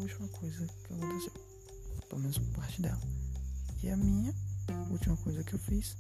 Última 0.09 0.27
coisa 0.29 0.65
que 0.65 0.93
aconteceu. 0.93 1.33
Pelo 2.09 2.21
menos 2.21 2.37
parte 2.39 2.81
dela. 2.81 3.01
E 3.83 3.89
a 3.89 3.97
minha 3.97 4.33
última 4.89 5.15
coisa 5.17 5.43
que 5.43 5.53
eu 5.53 5.59
fiz 5.59 5.95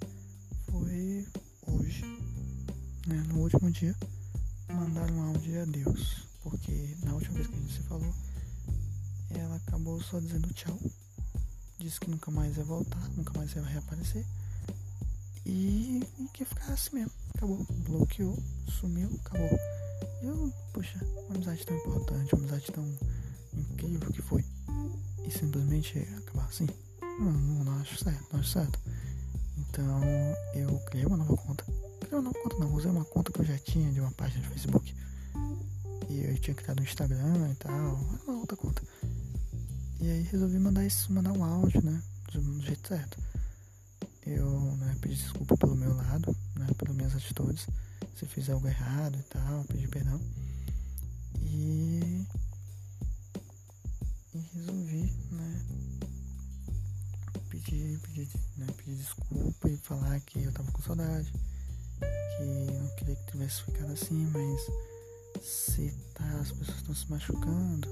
foi 0.69 1.27
hoje, 1.67 2.03
né, 3.05 3.23
no 3.27 3.39
último 3.39 3.69
dia, 3.69 3.95
mandar 4.69 5.09
um 5.11 5.21
áudio 5.27 5.41
de 5.41 5.57
adeus. 5.59 6.27
Porque 6.41 6.97
na 7.03 7.13
última 7.13 7.35
vez 7.35 7.47
que 7.47 7.53
a 7.53 7.59
gente 7.59 7.73
se 7.73 7.83
falou, 7.83 8.13
ela 9.29 9.55
acabou 9.57 10.01
só 10.01 10.19
dizendo 10.19 10.51
tchau. 10.53 10.77
Disse 11.77 11.99
que 11.99 12.09
nunca 12.09 12.31
mais 12.31 12.57
ia 12.57 12.63
voltar, 12.63 13.07
nunca 13.15 13.37
mais 13.37 13.53
ia 13.53 13.61
reaparecer. 13.61 14.25
E, 15.45 16.03
e 16.19 16.27
que 16.33 16.43
ficar 16.45 16.73
assim 16.73 16.95
mesmo. 16.95 17.11
Acabou. 17.35 17.65
Bloqueou, 17.87 18.37
sumiu, 18.67 19.09
acabou. 19.25 19.59
E 20.21 20.25
eu, 20.25 20.53
poxa, 20.73 20.99
uma 21.27 21.35
amizade 21.35 21.65
tão 21.65 21.77
importante, 21.77 22.33
uma 22.33 22.41
amizade 22.41 22.71
tão 22.71 22.83
incrível 23.59 24.11
que 24.11 24.21
foi. 24.21 24.43
E 25.25 25.31
simplesmente 25.31 25.99
acabar 26.17 26.45
assim. 26.45 26.67
Não, 27.01 27.31
não, 27.31 27.63
não 27.65 27.79
acho 27.79 27.97
certo, 28.03 28.25
não 28.31 28.39
acho 28.39 28.49
certo. 28.49 28.79
Então 29.57 30.01
eu 30.55 30.79
criei 30.85 31.05
uma 31.05 31.17
nova 31.17 31.35
conta. 31.37 31.63
Criei 31.99 32.15
uma 32.15 32.21
nova 32.21 32.39
conta 32.39 32.57
não, 32.57 32.73
usei 32.73 32.91
uma 32.91 33.05
conta 33.05 33.31
que 33.31 33.39
eu 33.41 33.45
já 33.45 33.57
tinha 33.57 33.91
de 33.91 33.99
uma 33.99 34.11
página 34.11 34.41
de 34.41 34.49
Facebook. 34.49 34.95
E 36.09 36.23
eu 36.23 36.37
tinha 36.39 36.55
criado 36.55 36.79
um 36.79 36.83
Instagram 36.83 37.51
e 37.51 37.55
tal, 37.55 37.99
uma 38.27 38.39
outra 38.39 38.57
conta. 38.57 38.81
E 39.99 40.09
aí 40.09 40.23
resolvi 40.23 40.57
mandar 40.57 40.85
isso, 40.85 41.11
mandar 41.11 41.33
um 41.33 41.43
áudio, 41.43 41.83
né? 41.83 42.01
Do 42.31 42.61
jeito 42.61 42.87
certo 42.87 43.19
eu 44.29 44.75
né, 44.77 44.95
pedi 45.01 45.15
desculpa 45.15 45.57
pelo 45.57 45.75
meu 45.75 45.95
lado, 45.95 46.35
né, 46.55 46.67
pelas 46.77 46.95
minhas 46.95 47.15
atitudes, 47.15 47.67
se 48.15 48.25
fiz 48.25 48.49
algo 48.49 48.67
errado 48.67 49.17
e 49.17 49.23
tal, 49.23 49.63
pedi 49.65 49.87
perdão. 49.87 50.19
E, 51.41 52.01
e 52.18 52.18
pedir, 57.69 57.99
pedir, 57.99 58.27
né, 58.57 58.67
pedir 58.77 58.95
desculpa 58.95 59.69
e 59.69 59.77
falar 59.77 60.19
que 60.21 60.43
eu 60.43 60.51
tava 60.51 60.71
com 60.71 60.81
saudade, 60.81 61.31
que 62.01 62.73
não 62.73 62.87
queria 62.95 63.15
que 63.15 63.31
tivesse 63.31 63.63
ficado 63.63 63.91
assim, 63.91 64.25
mas 64.33 65.43
se 65.43 65.91
tá, 66.15 66.25
as 66.41 66.51
pessoas 66.51 66.77
estão 66.77 66.95
se 66.95 67.09
machucando, 67.11 67.87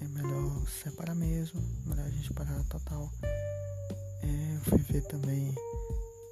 é 0.00 0.08
melhor 0.08 0.66
separar 0.66 1.14
mesmo, 1.14 1.60
melhor 1.86 2.06
a 2.06 2.10
gente 2.10 2.32
parar 2.32 2.64
total 2.64 3.12
é, 4.22 4.54
eu 4.56 4.60
fui 4.60 4.78
ver 4.78 5.02
também, 5.02 5.54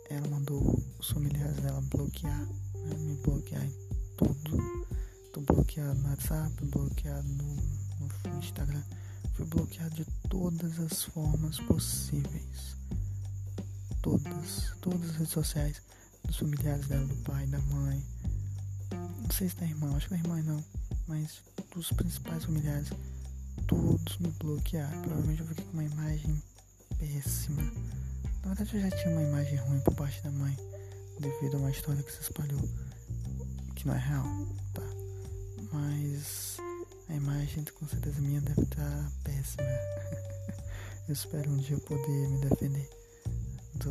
ela 0.09 0.26
mandou 0.28 0.83
os 0.98 1.11
familiares 1.11 1.57
dela 1.57 1.83
bloquear, 1.90 2.46
né, 2.74 2.96
me 2.96 3.16
bloquear 3.16 3.62
em 3.62 3.72
tudo. 4.16 4.87
Tô 5.33 5.40
bloqueado 5.42 5.98
no 6.00 6.09
WhatsApp, 6.09 6.64
bloqueado 6.64 7.28
no, 7.28 7.57
no 7.57 8.38
Instagram. 8.38 8.83
Fui 9.35 9.44
bloqueado 9.46 9.94
de 9.94 10.05
todas 10.33 10.81
as 10.81 11.05
formas 11.05 11.61
possíveis. 11.61 12.75
Todas, 14.01 14.73
todas 14.81 15.11
as 15.11 15.16
redes 15.16 15.33
sociais. 15.33 15.83
Dos 16.25 16.38
familiares 16.38 16.87
dela, 16.87 17.05
do 17.05 17.16
pai, 17.16 17.47
da 17.49 17.59
mãe. 17.61 18.03
Não 19.21 19.31
sei 19.31 19.51
se 19.51 19.57
da 19.57 19.66
irmã, 19.66 19.95
acho 19.95 20.09
que 20.09 20.14
da 20.14 20.21
irmã 20.21 20.40
não. 20.42 20.64
Mas 21.07 21.42
dos 21.75 21.92
principais 21.92 22.47
familiares, 22.47 22.88
todos 23.66 24.18
me 24.21 24.31
bloquearam. 24.40 25.03
Provavelmente 25.03 25.42
eu 25.42 25.49
fiquei 25.49 25.64
com 25.66 25.73
uma 25.75 25.85
imagem 25.85 26.42
péssima. 26.99 27.62
Na 28.40 28.55
verdade, 28.55 28.75
eu 28.75 28.81
já 28.81 28.90
tinha 28.97 29.11
uma 29.11 29.23
imagem 29.23 29.57
ruim 29.57 29.81
por 29.81 29.95
parte 29.95 30.23
da 30.23 30.31
mãe, 30.31 30.57
devido 31.21 31.57
a 31.57 31.59
uma 31.59 31.71
história 31.71 32.03
que 32.03 32.11
se 32.11 32.23
espalhou, 32.23 32.66
que 33.77 33.87
não 33.87 33.95
é 33.95 33.99
real, 33.99 34.25
tá? 34.73 34.83
Mas 35.73 36.57
a 37.12 37.16
imagem, 37.16 37.62
com 37.79 37.87
certeza 37.87 38.20
minha, 38.20 38.40
deve 38.40 38.62
estar 38.62 39.12
péssima. 39.22 39.62
eu 41.09 41.12
espero 41.12 41.51
um 41.51 41.59
dia 41.59 41.79
poder 41.79 42.29
me 42.29 42.40
defender 42.40 42.88
do, 43.75 43.90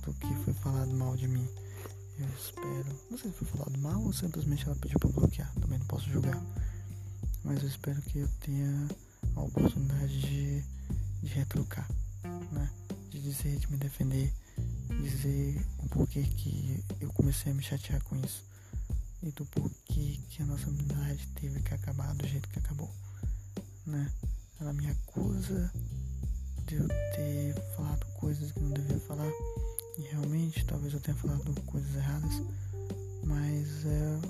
do 0.00 0.14
que 0.14 0.34
foi 0.44 0.52
falado 0.52 0.92
mal 0.92 1.16
de 1.16 1.26
mim. 1.26 1.48
Eu 2.18 2.28
espero. 2.38 3.00
Não 3.10 3.16
sei 3.16 3.30
se 3.30 3.38
foi 3.38 3.48
falado 3.48 3.78
mal 3.78 4.00
ou 4.02 4.12
simplesmente 4.12 4.66
ela 4.66 4.76
pediu 4.76 4.98
pra 5.00 5.08
bloquear. 5.08 5.50
Também 5.54 5.78
não 5.78 5.86
posso 5.86 6.08
julgar. 6.10 6.40
mas 7.42 7.62
eu 7.62 7.68
espero 7.68 8.00
que 8.02 8.18
eu 8.18 8.28
tenha 8.40 8.88
a 9.36 9.40
oportunidade 9.40 10.20
de, 10.20 10.62
de 11.22 11.34
retrucar, 11.34 11.88
né? 12.52 12.70
De 13.10 13.22
dizer, 13.22 13.56
de 13.56 13.70
me 13.70 13.78
defender, 13.78 14.30
dizer 15.00 15.64
o 15.78 15.88
porquê 15.88 16.22
que 16.22 16.84
eu 17.00 17.10
comecei 17.14 17.52
a 17.52 17.54
me 17.54 17.62
chatear 17.62 18.02
com 18.04 18.16
isso 18.16 18.53
e 19.24 19.30
do 19.32 19.46
porquê 19.46 20.20
que 20.28 20.42
a 20.42 20.46
nossa 20.46 20.66
amizade 20.66 21.26
teve 21.34 21.58
que 21.62 21.72
acabar 21.72 22.14
do 22.14 22.26
jeito 22.26 22.46
que 22.50 22.58
acabou, 22.58 22.90
né? 23.86 24.12
Ela 24.60 24.72
me 24.74 24.86
acusa 24.86 25.72
de 26.66 26.74
eu 26.74 26.86
ter 26.88 27.54
falado 27.74 28.04
coisas 28.20 28.52
que 28.52 28.60
não 28.60 28.70
devia 28.70 29.00
falar 29.00 29.30
e 29.96 30.02
realmente 30.02 30.64
talvez 30.66 30.92
eu 30.92 31.00
tenha 31.00 31.16
falado 31.16 31.58
coisas 31.62 31.94
erradas, 31.94 32.42
mas 33.24 33.86
é, 33.86 34.20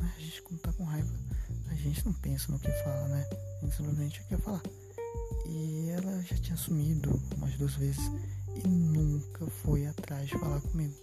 a 0.00 0.20
gente 0.20 0.42
quando 0.42 0.60
tá 0.60 0.72
com 0.72 0.84
raiva, 0.84 1.12
a 1.68 1.74
gente 1.74 2.04
não 2.06 2.14
pensa 2.14 2.50
no 2.50 2.58
que 2.58 2.72
fala, 2.84 3.08
né? 3.08 3.28
A 3.60 3.64
gente 3.66 3.76
simplesmente 3.76 4.24
quer 4.30 4.38
falar. 4.38 4.62
E 5.46 5.90
ela 5.90 6.22
já 6.22 6.36
tinha 6.38 6.56
sumido 6.56 7.20
umas 7.36 7.54
duas 7.58 7.74
vezes 7.74 8.10
e 8.64 8.66
nunca 8.66 9.46
foi 9.62 9.86
atrás 9.86 10.26
de 10.26 10.38
falar 10.38 10.60
comigo, 10.62 10.94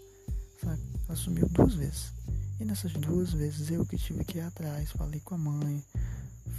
sabe? 0.64 0.82
Ela 1.08 1.16
sumiu 1.16 1.48
duas 1.50 1.76
vezes. 1.76 2.19
E 2.60 2.66
nessas 2.66 2.92
duas 2.92 3.32
vezes 3.32 3.72
eu 3.72 3.86
que 3.86 3.98
tive 3.98 4.26
que 4.26 4.38
ir 4.38 4.42
atrás, 4.42 4.92
falei 4.92 5.22
com 5.22 5.36
a 5.36 5.38
mãe, 5.38 5.82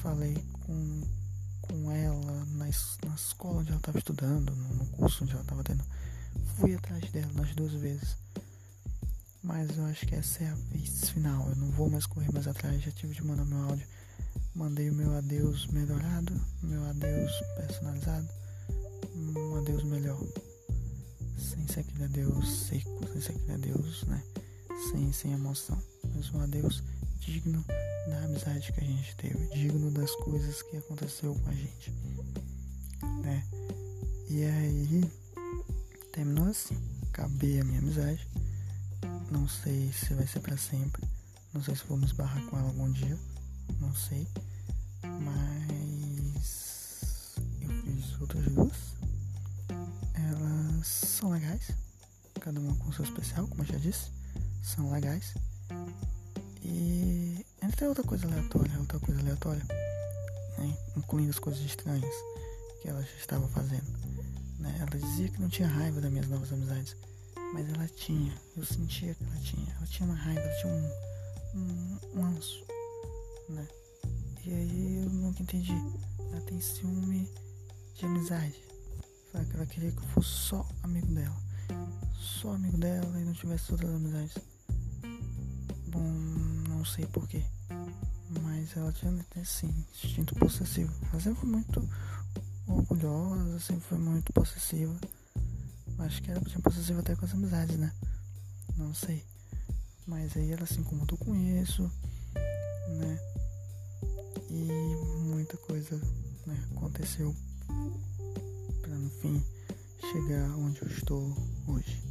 falei 0.00 0.34
com, 0.64 1.02
com 1.60 1.92
ela 1.92 2.44
na, 2.46 2.64
na 2.64 3.14
escola 3.14 3.60
onde 3.60 3.68
ela 3.68 3.78
estava 3.78 3.98
estudando, 3.98 4.50
no, 4.56 4.86
curso 4.86 5.24
onde 5.24 5.34
ela 5.34 5.42
estava 5.42 5.62
tendo. 5.62 5.84
Fui 6.56 6.74
atrás 6.74 7.10
dela 7.10 7.30
nas 7.34 7.54
duas 7.54 7.74
vezes. 7.74 8.16
Mas 9.42 9.76
eu 9.76 9.84
acho 9.84 10.06
que 10.06 10.14
essa 10.14 10.42
é 10.42 10.48
a 10.48 10.54
vez 10.54 11.10
final. 11.10 11.46
Eu 11.50 11.56
não 11.56 11.70
vou 11.70 11.90
mais 11.90 12.06
correr 12.06 12.32
mais 12.32 12.46
atrás. 12.46 12.82
Já 12.82 12.90
tive 12.92 13.14
de 13.14 13.22
mandar 13.22 13.44
meu 13.44 13.62
áudio. 13.62 13.86
Mandei 14.54 14.88
o 14.88 14.94
meu 14.94 15.14
adeus 15.14 15.66
melhorado, 15.66 16.32
meu 16.62 16.82
adeus 16.84 17.32
personalizado, 17.56 18.28
um 19.14 19.56
adeus 19.56 19.84
melhor. 19.84 20.18
Sem 21.38 21.66
ser 21.68 21.80
aquele 21.80 22.04
adeus 22.04 22.66
seco, 22.66 23.06
sem 23.12 23.20
ser 23.20 23.32
aquele 23.32 23.52
adeus, 23.52 24.04
né? 24.04 24.22
Sem, 24.90 25.12
sem 25.12 25.32
emoção 25.32 25.89
mas 26.20 26.35
um 26.35 26.40
adeus 26.42 26.83
digno 27.18 27.64
da 28.06 28.24
amizade 28.24 28.70
que 28.74 28.80
a 28.80 28.85
gente 28.85 29.16
teve, 29.16 29.46
digno 29.54 29.90
das 29.90 30.14
coisas 30.16 30.61
que 30.62 30.76
aconteceu 30.76 31.35
com 31.35 31.48
a 31.48 31.54
gente, 31.54 31.90
né? 33.22 33.42
E 34.28 34.44
aí 34.44 35.11
terminou 36.12 36.46
assim, 36.46 36.76
acabei 37.09 37.59
a 37.59 37.64
minha 37.64 37.78
amizade, 37.78 38.28
não 39.30 39.48
sei 39.48 39.90
se 39.94 40.12
vai 40.12 40.26
ser 40.26 40.40
para 40.40 40.59
sempre, 40.59 41.02
não 41.54 41.62
sei 41.62 41.74
se 41.74 41.85
vou 41.85 41.96
me 41.96 42.04
esbarrar 42.04 42.44
com 42.46 42.59
ela 42.59 42.68
algum 42.68 42.92
dia, 42.92 43.18
não 43.80 43.94
sei, 43.94 44.28
mas 45.02 47.35
eu 47.62 47.70
fiz 47.83 48.20
outras 48.20 48.44
duas, 48.44 48.76
elas 50.12 50.87
são 50.87 51.30
legais, 51.30 51.70
cada 52.38 52.61
uma 52.61 52.76
com 52.76 52.92
seu 52.92 53.06
especial, 53.06 53.48
como 53.48 53.62
eu 53.62 53.66
já 53.66 53.78
disse, 53.78 54.11
são 54.62 54.92
legais. 54.92 55.33
E 56.70 57.44
entre 57.62 57.87
outra 57.87 58.04
coisa 58.04 58.26
aleatória, 58.26 58.78
outra 58.78 59.00
coisa 59.00 59.20
aleatória, 59.20 59.62
né? 60.56 60.76
incluindo 60.96 61.30
as 61.30 61.38
coisas 61.38 61.61
estranhas 61.62 62.14
que 62.80 62.88
ela 62.88 63.02
estava 63.18 63.46
fazendo. 63.48 63.87
Né? 64.59 64.76
Ela 64.78 64.98
dizia 64.98 65.28
que 65.28 65.40
não 65.40 65.48
tinha 65.48 65.66
raiva 65.66 66.00
das 66.00 66.11
minhas 66.11 66.28
novas 66.28 66.52
amizades, 66.52 66.96
mas 67.52 67.68
ela 67.68 67.88
tinha, 67.88 68.33
eu 68.56 68.64
sentia 68.64 69.14
que 69.14 69.24
ela 69.24 69.37
tinha. 69.42 69.74
Ela 69.76 69.87
tinha 69.87 70.09
uma 70.09 70.14
raiva, 70.14 70.40
ela 70.40 70.61
tinha 70.61 70.72
um, 70.72 71.59
um, 71.59 71.98
um 72.14 72.24
anso, 72.26 72.64
né? 73.48 73.66
E 74.46 74.54
aí 74.54 75.02
eu 75.02 75.11
nunca 75.11 75.42
entendi. 75.42 75.74
Ela 76.30 76.40
tem 76.42 76.61
ciúme 76.61 77.28
de 77.94 78.06
amizade. 78.06 78.62
Sabe? 79.33 79.54
Ela 79.54 79.66
queria 79.66 79.92
que 79.92 79.98
eu 79.98 80.09
fosse 80.09 80.30
só 80.30 80.68
amigo 80.83 81.09
dela. 81.09 81.37
Só 82.18 82.52
amigo 82.52 82.78
dela 82.78 83.20
e 83.20 83.24
não 83.24 83.33
tivesse 83.33 83.72
outras 83.72 83.90
amizades. 83.90 84.38
Bom, 85.88 86.39
não 86.80 86.84
sei 86.86 87.04
porquê. 87.08 87.44
Mas 88.42 88.74
ela 88.74 88.90
tinha 88.90 89.14
esse 89.36 89.66
instinto 89.66 90.34
possessivo. 90.34 90.90
Ela 91.12 91.20
sempre 91.20 91.40
foi 91.40 91.50
muito 91.50 91.88
orgulhosa, 92.66 93.60
sempre 93.60 93.82
foi 93.82 93.98
muito 93.98 94.32
possessiva. 94.32 94.98
Acho 95.98 96.22
que 96.22 96.30
ela 96.30 96.40
tinha 96.40 96.62
possessiva 96.62 97.00
até 97.00 97.14
com 97.14 97.26
as 97.26 97.34
amizades, 97.34 97.76
né? 97.76 97.92
Não 98.78 98.94
sei. 98.94 99.22
Mas 100.06 100.34
aí 100.38 100.52
ela 100.52 100.64
se 100.64 100.80
incomodou 100.80 101.18
com 101.18 101.34
isso, 101.34 101.82
né? 102.96 103.20
E 104.48 104.96
muita 105.28 105.58
coisa 105.58 106.00
né, 106.46 106.66
aconteceu 106.76 107.36
para 108.80 108.94
no 108.94 109.10
fim 109.20 109.44
chegar 110.00 110.56
onde 110.56 110.80
eu 110.80 110.88
estou 110.88 111.36
hoje, 111.66 112.02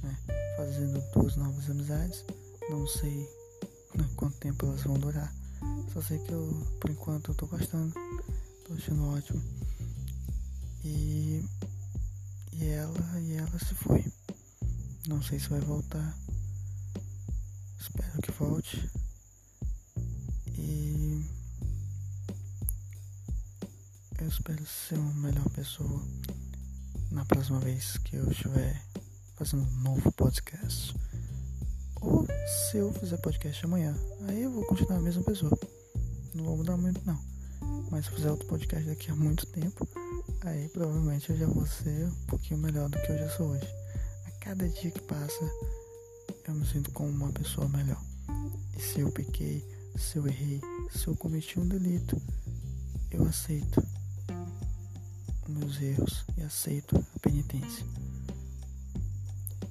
né? 0.00 0.16
Fazendo 0.56 1.02
duas 1.12 1.34
novas 1.34 1.68
amizades 1.68 2.24
não 2.70 2.86
sei 2.86 3.28
né, 3.96 4.08
quanto 4.16 4.36
tempo 4.38 4.66
elas 4.66 4.82
vão 4.82 4.98
durar. 4.98 5.32
Só 5.92 6.02
sei 6.02 6.18
que 6.18 6.32
eu, 6.32 6.66
por 6.80 6.90
enquanto, 6.90 7.30
eu 7.30 7.34
tô 7.34 7.46
gostando. 7.46 7.94
Tô 8.66 8.74
achando 8.74 9.08
ótimo. 9.08 9.42
E, 10.84 11.44
e 12.52 12.64
ela, 12.64 13.20
e 13.20 13.32
ela 13.34 13.58
se 13.58 13.74
foi. 13.74 14.04
Não 15.08 15.22
sei 15.22 15.38
se 15.38 15.48
vai 15.48 15.60
voltar. 15.60 16.16
Espero 17.80 18.22
que 18.22 18.32
volte. 18.32 18.90
E 20.58 21.24
eu 24.18 24.28
espero 24.28 24.66
ser 24.66 24.98
uma 24.98 25.14
melhor 25.14 25.48
pessoa 25.50 26.02
na 27.10 27.24
próxima 27.24 27.60
vez 27.60 27.96
que 27.98 28.16
eu 28.16 28.30
estiver 28.30 28.82
fazendo 29.36 29.62
um 29.62 29.80
novo 29.82 30.10
podcast. 30.12 30.94
Ou 32.06 32.24
se 32.46 32.78
eu 32.78 32.92
fizer 32.92 33.16
podcast 33.16 33.64
amanhã, 33.64 33.92
aí 34.28 34.44
eu 34.44 34.52
vou 34.52 34.64
continuar 34.64 34.98
a 34.98 35.02
mesma 35.02 35.24
pessoa. 35.24 35.58
Não 36.32 36.44
vou 36.44 36.56
mudar 36.58 36.76
muito 36.76 37.04
não. 37.04 37.18
Mas 37.90 38.04
se 38.04 38.12
eu 38.12 38.16
fizer 38.16 38.30
outro 38.30 38.46
podcast 38.46 38.88
daqui 38.88 39.10
a 39.10 39.16
muito 39.16 39.44
tempo, 39.46 39.88
aí 40.42 40.68
provavelmente 40.68 41.30
eu 41.30 41.36
já 41.36 41.46
vou 41.46 41.66
ser 41.66 42.06
um 42.06 42.26
pouquinho 42.26 42.60
melhor 42.60 42.88
do 42.88 42.96
que 43.00 43.10
eu 43.10 43.18
já 43.18 43.28
sou 43.30 43.48
hoje. 43.48 43.68
A 44.24 44.30
cada 44.38 44.68
dia 44.68 44.92
que 44.92 45.00
passa, 45.02 45.50
eu 46.46 46.54
me 46.54 46.64
sinto 46.64 46.92
como 46.92 47.08
uma 47.08 47.32
pessoa 47.32 47.68
melhor. 47.68 48.00
E 48.76 48.80
se 48.80 49.00
eu 49.00 49.10
pequei, 49.10 49.66
se 49.96 50.16
eu 50.16 50.28
errei, 50.28 50.60
se 50.94 51.08
eu 51.08 51.16
cometi 51.16 51.58
um 51.58 51.66
delito, 51.66 52.22
eu 53.10 53.24
aceito 53.26 53.82
meus 55.48 55.80
erros 55.80 56.24
e 56.38 56.42
aceito 56.42 56.96
a 56.96 57.18
penitência. 57.18 57.84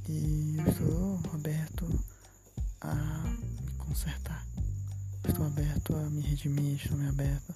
E 0.10 0.58
eu 0.58 0.68
estou 0.68 1.20
aberto 1.34 1.88
a 2.92 3.62
me 3.62 3.72
consertar. 3.78 4.46
Estou 5.28 5.46
aberto 5.46 5.96
a 5.96 6.10
me 6.10 6.22
redimir, 6.22 6.76
estou 6.76 6.98
me 6.98 7.08
aberto 7.08 7.54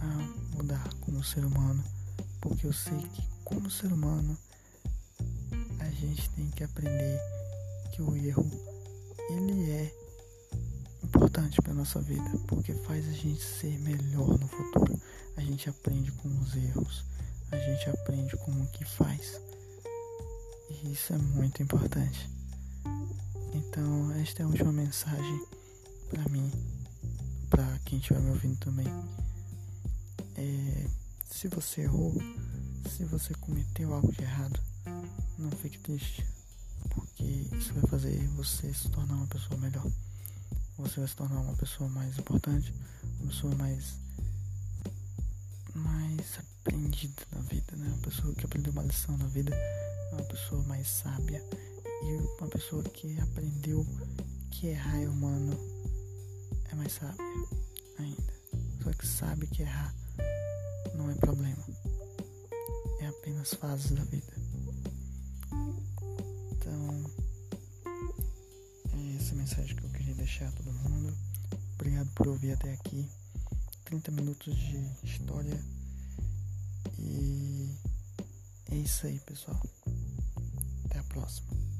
a 0.00 0.56
mudar 0.56 0.88
como 1.00 1.22
ser 1.24 1.44
humano, 1.44 1.82
porque 2.40 2.66
eu 2.66 2.72
sei 2.72 2.98
que 2.98 3.22
como 3.44 3.70
ser 3.70 3.92
humano 3.92 4.36
a 5.80 5.90
gente 5.90 6.30
tem 6.30 6.50
que 6.50 6.64
aprender 6.64 7.20
que 7.92 8.02
o 8.02 8.16
erro 8.16 8.50
ele 9.30 9.70
é 9.70 9.94
importante 11.02 11.60
para 11.62 11.74
nossa 11.74 12.00
vida, 12.00 12.30
porque 12.46 12.72
faz 12.72 13.06
a 13.08 13.12
gente 13.12 13.42
ser 13.42 13.78
melhor 13.80 14.38
no 14.38 14.46
futuro. 14.46 15.00
A 15.36 15.40
gente 15.40 15.68
aprende 15.68 16.12
com 16.12 16.28
os 16.40 16.54
erros, 16.54 17.04
a 17.50 17.56
gente 17.56 17.90
aprende 17.90 18.36
com 18.36 18.52
o 18.52 18.66
que 18.68 18.84
faz. 18.84 19.40
E 20.70 20.92
isso 20.92 21.12
é 21.12 21.18
muito 21.18 21.62
importante. 21.62 22.35
Então, 23.68 24.12
esta 24.12 24.42
é 24.42 24.44
a 24.44 24.48
última 24.48 24.72
mensagem 24.72 25.46
para 26.08 26.28
mim, 26.28 26.50
para 27.50 27.78
quem 27.84 27.98
estiver 27.98 28.20
me 28.20 28.30
ouvindo 28.30 28.56
também. 28.58 28.86
É, 30.36 30.86
se 31.30 31.48
você 31.48 31.82
errou, 31.82 32.14
se 32.88 33.04
você 33.04 33.34
cometeu 33.34 33.92
algo 33.92 34.12
de 34.12 34.22
errado, 34.22 34.60
não 35.38 35.50
fique 35.50 35.78
triste, 35.78 36.24
porque 36.90 37.24
isso 37.24 37.74
vai 37.74 37.90
fazer 37.90 38.16
você 38.28 38.72
se 38.72 38.88
tornar 38.88 39.16
uma 39.16 39.26
pessoa 39.26 39.58
melhor. 39.60 39.86
Você 40.78 41.00
vai 41.00 41.08
se 41.08 41.16
tornar 41.16 41.40
uma 41.40 41.56
pessoa 41.56 41.88
mais 41.90 42.18
importante, 42.18 42.72
uma 43.20 43.30
pessoa 43.30 43.54
mais 43.56 43.94
mais 45.74 46.38
aprendida 46.38 47.22
na 47.32 47.40
vida, 47.42 47.76
né? 47.76 47.86
Uma 47.88 47.98
pessoa 47.98 48.34
que 48.34 48.46
aprendeu 48.46 48.72
uma 48.72 48.82
lição 48.82 49.16
na 49.18 49.26
vida, 49.26 49.54
uma 50.12 50.22
pessoa 50.22 50.62
mais 50.62 50.86
sábia 50.88 51.42
e 52.06 52.16
uma 52.38 52.48
pessoa 52.48 52.84
que 52.84 53.18
aprendeu 53.18 53.84
que 54.50 54.68
errar 54.68 55.02
é 55.02 55.08
humano 55.08 55.58
é 56.70 56.74
mais 56.76 56.92
sábia 56.92 57.16
ainda. 57.98 58.32
Só 58.82 58.92
que 58.92 59.06
sabe 59.06 59.46
que 59.48 59.62
errar 59.62 59.92
não 60.94 61.10
é 61.10 61.14
problema. 61.16 61.64
É 63.00 63.06
apenas 63.08 63.54
fases 63.54 63.90
da 63.90 64.04
vida. 64.04 64.32
Então, 66.52 67.10
é 68.94 69.16
essa 69.16 69.34
mensagem 69.34 69.74
que 69.74 69.84
eu 69.84 69.90
queria 69.90 70.14
deixar 70.14 70.48
a 70.48 70.52
todo 70.52 70.72
mundo. 70.72 71.12
Obrigado 71.74 72.08
por 72.14 72.28
ouvir 72.28 72.52
até 72.52 72.72
aqui. 72.72 73.08
30 73.84 74.12
minutos 74.12 74.54
de 74.56 74.90
história. 75.04 75.60
E 77.00 77.68
é 78.70 78.76
isso 78.76 79.06
aí, 79.06 79.18
pessoal. 79.20 79.60
Até 80.84 81.00
a 81.00 81.04
próxima. 81.04 81.75